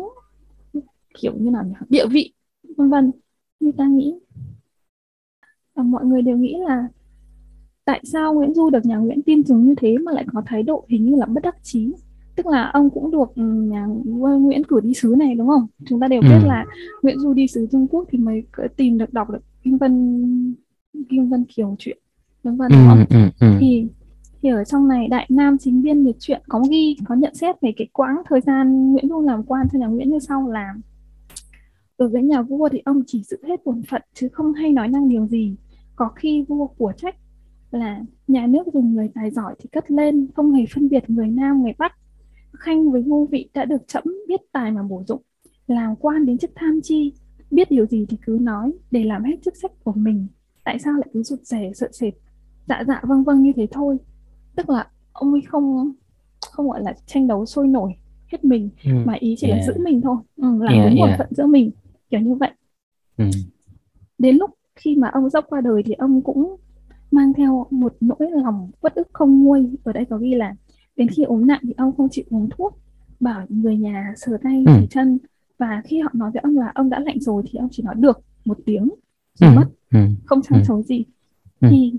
[1.19, 2.33] kiểu như nào nhỉ địa vị
[2.77, 3.11] vân vân.
[3.59, 4.15] Như ta nghĩ
[5.75, 6.87] và mọi người đều nghĩ là
[7.85, 10.63] tại sao Nguyễn Du được nhà Nguyễn tin dùng như thế mà lại có thái
[10.63, 11.91] độ hình như là bất đắc chí
[12.35, 16.07] tức là ông cũng được nhà Nguyễn cử đi sứ này đúng không chúng ta
[16.07, 16.27] đều ừ.
[16.29, 16.65] biết là
[17.01, 18.43] Nguyễn Du đi sứ Trung Quốc thì mới
[18.75, 20.55] tìm được đọc được kinh vân
[21.09, 21.97] kinh vân kiều chuyện
[22.43, 23.57] vân vân đúng không ừ, ừ, ừ.
[23.59, 23.87] thì
[24.41, 27.55] thì ở trong này đại nam chính biên liệt chuyện có ghi có nhận xét
[27.61, 30.73] về cái quãng thời gian Nguyễn Du làm quan cho nhà Nguyễn như sau là
[31.97, 34.87] đối với nhà vua thì ông chỉ giữ hết bổn phận chứ không hay nói
[34.87, 35.55] năng điều gì
[35.95, 37.15] có khi vua của trách
[37.71, 41.27] là nhà nước dùng người tài giỏi thì cất lên không hề phân biệt người
[41.27, 41.95] nam người bắc
[42.53, 45.21] khanh với ngô vị đã được chậm biết tài mà bổ dụng
[45.67, 47.13] làm quan đến chức tham chi
[47.51, 50.27] biết điều gì thì cứ nói để làm hết chức sách của mình
[50.63, 52.13] tại sao lại cứ rụt rè sợ sệt
[52.67, 53.97] dạ dạ vâng vâng như thế thôi
[54.55, 55.93] tức là ông ấy không
[56.51, 57.91] không gọi là tranh đấu sôi nổi
[58.31, 58.91] hết mình ừ.
[59.05, 59.59] mà ý chỉ yeah.
[59.59, 61.19] là giữ mình thôi ừ, làm yeah, đúng bổn yeah.
[61.19, 61.71] phận giữa mình
[62.09, 62.51] kiểu như vậy
[63.17, 63.25] ừ.
[64.17, 66.55] đến lúc khi mà ông dốc qua đời thì ông cũng
[67.11, 70.55] mang theo một nỗi lòng bất ức không nguôi ở đây có ghi là
[70.95, 72.77] đến khi ốm nặng thì ông không chịu uống thuốc
[73.19, 74.73] bảo người nhà sờ tay ừ.
[74.89, 75.19] chân
[75.57, 77.95] và khi họ nói với ông là ông đã lạnh rồi thì ông chỉ nói
[77.97, 78.89] được một tiếng
[79.33, 79.55] rồi ừ.
[79.55, 79.99] mất ừ.
[80.25, 81.05] không trăn trối gì
[81.61, 81.67] ừ.
[81.71, 81.93] thì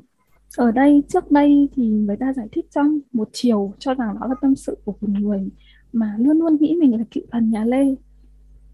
[0.57, 4.27] ở đây trước đây thì người ta giải thích trong một chiều cho rằng đó
[4.27, 5.49] là tâm sự của một người
[5.93, 7.95] mà luôn luôn nghĩ mình là cựu thần nhà Lê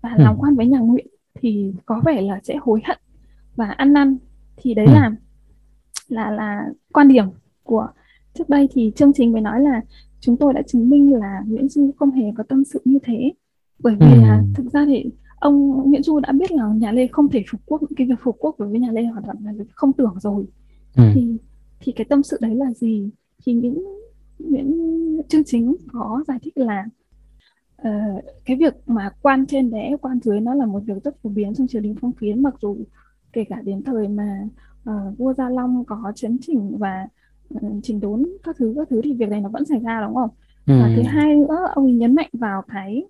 [0.00, 0.22] và ừ.
[0.22, 1.06] làm quan với nhà Nguyễn
[1.40, 2.98] thì có vẻ là sẽ hối hận
[3.56, 4.16] và ăn năn
[4.56, 4.92] thì đấy ừ.
[4.92, 5.12] là
[6.08, 7.24] là là quan điểm
[7.62, 7.88] của
[8.34, 9.80] trước đây thì chương trình mới nói là
[10.20, 13.32] chúng tôi đã chứng minh là Nguyễn Du không hề có tâm sự như thế
[13.78, 14.20] bởi vì ừ.
[14.22, 15.04] là thực ra thì
[15.40, 18.36] ông Nguyễn Du đã biết là nhà Lê không thể phục quốc cái việc phục
[18.38, 20.44] quốc đối với nhà Lê hoàn toàn là không tưởng rồi
[20.96, 21.02] ừ.
[21.14, 21.36] thì
[21.80, 23.10] thì cái tâm sự đấy là gì
[23.44, 23.84] thì những
[24.38, 24.76] Nguyễn
[25.28, 26.86] chương chính có giải thích là
[27.82, 31.30] uh, cái việc mà quan trên đẻ quan dưới nó là một việc rất phổ
[31.30, 32.76] biến trong triều đình phong kiến mặc dù
[33.32, 34.48] kể cả đến thời mà
[34.90, 37.08] uh, vua Gia Long có chấn chỉnh và
[37.54, 40.14] uh, chỉnh đốn các thứ các thứ thì việc này nó vẫn xảy ra đúng
[40.14, 40.30] không?
[40.66, 40.80] Ừ.
[40.82, 43.04] Và thứ hai nữa ông ấy nhấn mạnh vào cái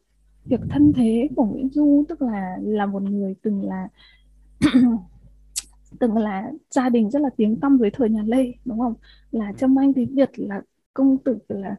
[0.44, 3.88] việc thân thế của Nguyễn Du tức là là một người từng là
[5.98, 8.94] từng là gia đình rất là tiếng tăm dưới thời nhà Lê đúng không?
[9.30, 10.62] Là Trâm Anh thì Việt là
[10.94, 11.76] công tử là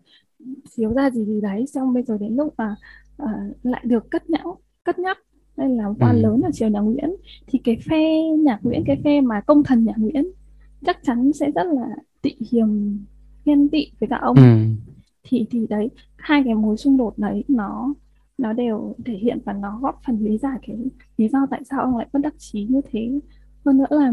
[0.76, 2.76] thiếu ra gì gì đấy xong bây giờ đến lúc mà
[3.24, 3.30] uh,
[3.64, 5.18] lại được cất nhão cất nhắc
[5.60, 6.22] đây là quan ừ.
[6.22, 7.16] lớn ở triều nhà Nguyễn
[7.48, 10.32] thì cái phe nhà Nguyễn cái phe mà công thần nhà Nguyễn
[10.86, 11.88] chắc chắn sẽ rất là
[12.22, 12.98] tị hiềm
[13.46, 14.58] ghen tị với cả ông ừ.
[15.24, 17.94] thì thì đấy hai cái mối xung đột đấy nó
[18.38, 20.78] nó đều thể hiện và nó góp phần lý giải cái
[21.18, 23.20] lý do tại sao ông lại bất đắc chí như thế
[23.66, 24.12] hơn nữa là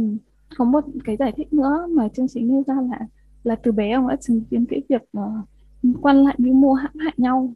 [0.57, 3.07] có một cái giải thích nữa mà chương trình nêu ra là
[3.45, 6.93] là từ bé ông đã chứng kiến cái việc uh, quan lại mưu mô hãm
[6.99, 7.55] hại nhau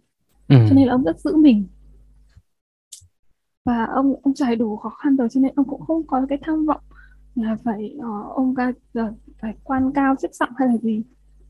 [0.49, 0.57] ừ.
[0.69, 1.65] cho nên là ông rất giữ mình
[3.71, 6.39] và ông ông trải đủ khó khăn rồi cho nên ông cũng không có cái
[6.43, 6.81] tham vọng
[7.35, 8.73] là phải uh, ông ca
[9.41, 11.03] phải quan cao chức trọng hay là gì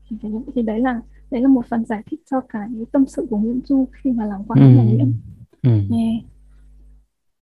[0.09, 1.01] thì, thì đấy là
[1.31, 4.25] đấy là một phần giải thích cho cái tâm sự của Nguyễn Du khi mà
[4.25, 4.67] làm quan ừ.
[4.75, 5.13] nhà Nguyễn
[5.61, 5.69] ừ.
[5.69, 6.25] yeah.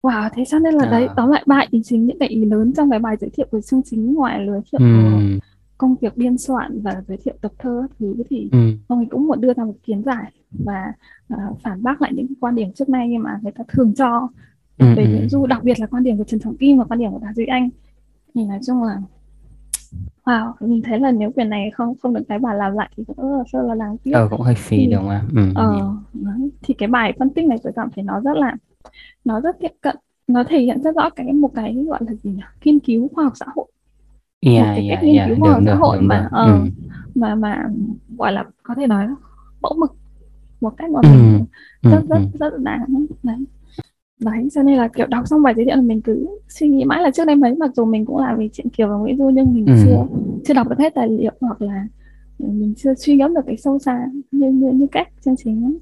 [0.02, 0.90] Wow, thế cho nên là à.
[0.90, 3.46] đấy tóm lại bài ý chính những cái ý lớn trong cái bài giới thiệu
[3.50, 5.38] của chương trình ngoài giới thiệu ừ.
[5.78, 8.58] công việc biên soạn và giới thiệu tập thơ thứ thì ừ.
[8.88, 10.32] ông ấy cũng muốn đưa ra một kiến giải
[10.64, 10.92] và
[11.34, 14.28] uh, phản bác lại những quan điểm trước nay mà người ta thường cho
[14.78, 14.86] ừ.
[14.96, 15.28] về Nguyễn ừ.
[15.28, 17.32] Du đặc biệt là quan điểm của Trần Trọng Kim và quan điểm của Đào
[17.36, 17.68] Duy Anh
[18.34, 18.96] thì nói chung là
[20.24, 23.04] wow mình thấy là nếu quyền này không không được cái bài làm lại thì
[23.04, 25.22] cũng rất là, rất là đáng tiếc ờ cũng hơi phí thì, đúng không ạ
[25.34, 25.42] ừ.
[25.54, 25.92] ờ,
[26.62, 28.56] thì cái bài phân tích này tôi cảm thấy nó rất là
[29.24, 32.30] nó rất tiếp cận nó thể hiện rất rõ cái một cái gọi là gì
[32.30, 33.66] nhỉ nghiên cứu khoa học xã hội
[34.40, 36.38] yeah, một cái yeah, cách nghiên yeah, cứu khoa học xã hội mà được.
[36.42, 36.84] Uh, ừ.
[37.14, 37.64] mà mà
[38.18, 39.06] gọi là có thể nói
[39.60, 39.96] mẫu mực
[40.60, 41.44] một cách mà mình
[41.82, 41.90] ừ.
[41.90, 42.38] rất, rất ừ.
[42.38, 43.44] rất rất đáng đấy
[44.20, 46.84] đấy cho nên là kiểu đọc xong bài giới thiệu là mình cứ suy nghĩ
[46.84, 49.18] mãi là trước đây mấy mặc dù mình cũng làm về chuyện Kiều và Nguyễn
[49.18, 49.72] Du nhưng mình Ừ.
[49.84, 50.06] chưa
[50.46, 51.86] chưa đọc được hết tài liệu hoặc là
[52.38, 55.78] mình chưa suy ngẫm được cái sâu xa như như, như cách chương trình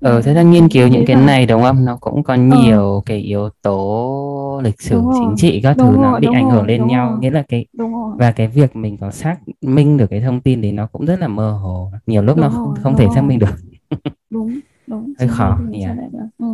[0.00, 1.84] Ờ, thế ra nghiên cứu những cái này đúng không?
[1.84, 6.12] Nó cũng có nhiều cái yếu tố lịch sử chính trị các đúng thứ nó
[6.12, 7.08] rồi, bị đúng ảnh rồi, hưởng lên nhau.
[7.10, 7.18] rồi.
[7.20, 7.66] Nghĩa là cái
[8.18, 11.20] và cái việc mình có xác minh được cái thông tin đấy nó cũng rất
[11.20, 11.90] là mơ hồ.
[12.06, 13.46] Nhiều lúc nó Đúng không rồi, không đúng thể xác minh được.
[14.30, 15.96] đúng đúng Hơi khó, thì là,
[16.38, 16.46] ừ.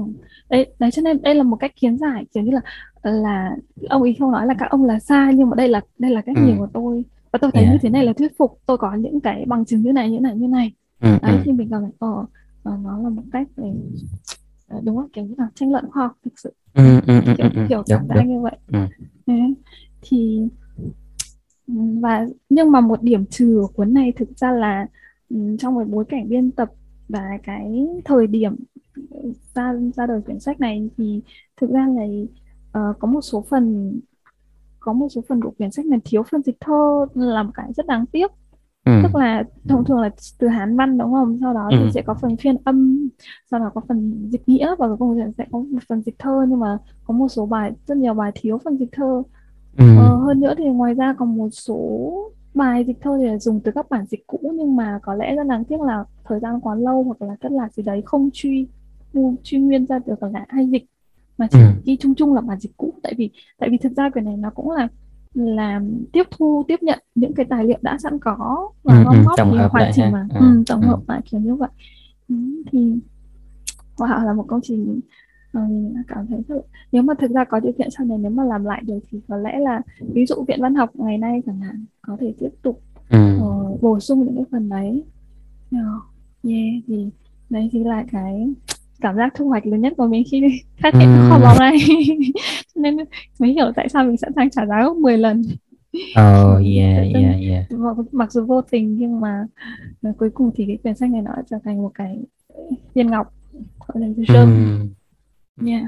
[0.50, 2.60] Đấy đấy cho nên đây là một cách kiến giải kiểu như là
[3.02, 3.56] là
[3.88, 6.20] ông ý không nói là các ông là sai nhưng mà đây là đây là
[6.20, 6.42] cách Ừ.
[6.42, 7.72] nhìn của tôi và tôi thấy Yeah.
[7.72, 10.20] như thế này là thuyết phục tôi có những cái bằng chứng như này như
[10.20, 11.42] này như này Ừ, đấy ừ.
[11.44, 12.26] thì mình cảm thấy ờ
[12.62, 13.72] ờ, nó là một cách để
[14.68, 17.34] ờ, đúng không kiểu như là tranh luận khoa học thực sự Ừ, ừ, ừ,
[17.38, 17.66] kiểu ừ, ừ.
[17.68, 18.28] kiểu Đúng, cảm giác đúng.
[18.28, 18.78] như vậy Ừ.
[19.26, 19.54] Đấy.
[20.02, 20.48] thì
[21.66, 24.86] ừ, và nhưng mà một điểm trừ của cuốn này thực ra là
[25.58, 26.70] trong cái bối cảnh biên tập
[27.08, 28.56] và cái thời điểm
[29.54, 31.22] ra ra đời quyển sách này thì
[31.60, 32.02] thực ra là
[32.72, 34.00] ờ, có một số phần
[34.80, 37.72] có một số phần của quyển sách này thiếu phần dịch thơ là một cái
[37.76, 38.30] rất đáng tiếc
[38.86, 38.92] Ừ.
[39.02, 41.90] tức là thông thường là từ Hán văn đúng không sau đó thì Ừ.
[41.94, 43.08] sẽ có phần phiên âm
[43.50, 46.46] sau đó có phần dịch nghĩa và cuối cùng sẽ có một phần dịch thơ
[46.48, 49.22] nhưng mà có một số bài rất nhiều bài thiếu phần dịch thơ
[49.78, 49.84] Ừ.
[49.96, 51.76] Ờ, hơn nữa thì ngoài ra còn một số
[52.54, 55.36] bài dịch thơ thì là dùng từ các bản dịch cũ nhưng mà có lẽ
[55.36, 58.30] rất đáng tiếc là thời gian quá lâu hoặc là tất là gì đấy không
[58.32, 58.68] truy
[59.42, 60.84] truy nguyên ra được là hay dịch
[61.38, 61.64] mà chỉ Ừ.
[61.84, 64.36] ghi chung chung là bản dịch cũ tại vì tại vì thực ra cái này
[64.36, 64.88] nó cũng là
[65.34, 65.80] là
[66.12, 69.22] tiếp thu tiếp nhận những cái tài liệu đã sẵn có và Ừ, gom ừ,
[69.26, 70.86] góp hợp hoàn chỉnh mà Ừ, ừ, tổng ừ.
[70.86, 71.68] hợp lại kiểu như vậy
[72.28, 72.34] ừ,
[72.72, 72.94] thì
[73.96, 75.00] wow là một công trình
[75.52, 76.54] ờ, mình cảm thấy rất
[76.92, 79.20] nếu mà thực ra có điều kiện sau này nếu mà làm lại được thì
[79.28, 79.82] có lẽ là
[80.14, 83.18] ví dụ viện văn học ngày nay chẳng hạn có thể tiếp tục Ừ.
[83.38, 85.04] ờ, bổ sung những cái phần đấy
[85.72, 85.78] Ờ,
[86.42, 87.10] yeah thì
[87.50, 88.54] đấy chính là cái
[89.00, 90.40] cảm giác thu hoạch lớn nhất của mình khi
[90.82, 91.42] phát hiện cái kho Ừ.
[91.44, 91.78] báu này
[92.74, 92.96] nên
[93.38, 95.42] mới hiểu tại sao mình sẵn sàng trả giá gấp 10 lần
[96.20, 97.64] Oh, Ừ, yeah, yeah, yeah.
[98.12, 99.46] mặc, dù vô tình nhưng mà
[100.02, 102.18] ờ, cuối cùng thì cái quyển sách này nó trở thành một cái
[102.94, 103.26] viên ngọc
[103.88, 104.86] gọi là cái Ừ.
[105.66, 105.82] yeah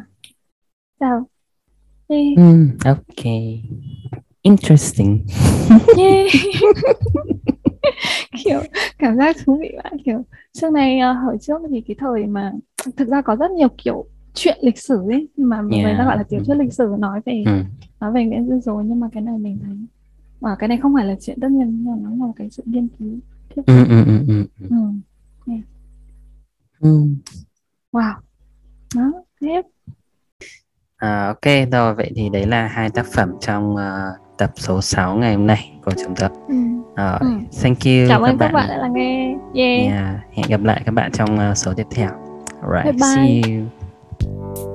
[1.01, 1.27] sao
[2.09, 2.67] Ê, Ừ.
[2.85, 3.63] Okay.
[4.43, 5.27] Interesting.
[5.97, 6.27] yeah.
[8.45, 8.61] kiểu
[8.99, 10.23] cảm giác thú vị bạn kiểu
[10.53, 12.53] trước này ờ, hồi trước thì cái thời mà
[12.97, 14.05] thực ra có rất nhiều kiểu
[14.35, 15.99] chuyện lịch sử ấy mà người Yeah.
[15.99, 17.53] ta gọi là tiểu thuyết lịch sử nói về Ừ.
[18.01, 19.77] nói về Nguyễn Du rồi nhưng mà cái này mình thấy
[20.41, 22.51] và cái này không phải là chuyện tất nhiên nhưng mà nó là một cái
[22.51, 23.19] sự nghiên cứu
[23.55, 24.67] thuyết Ừ, ừ, ừ, ừ, ừ.
[25.47, 25.53] ừ.
[26.81, 27.07] Ừ.
[27.93, 28.15] wow
[28.97, 29.61] đó tiếp
[30.97, 35.17] À, ok rồi vậy thì đấy là hai tác phẩm trong ờ, tập số 6
[35.17, 36.29] ngày hôm nay của chúng ta.
[36.49, 36.55] ừ.
[36.97, 37.27] Rồi, Ừ.
[37.63, 40.83] thank you cảm ơn các các bạn đã lắng nghe yeah Yeah, hẹn gặp lại
[40.85, 42.09] các bạn trong ờ, số tiếp theo.
[42.63, 43.01] Alright, Bye bye.
[43.43, 44.70] see you.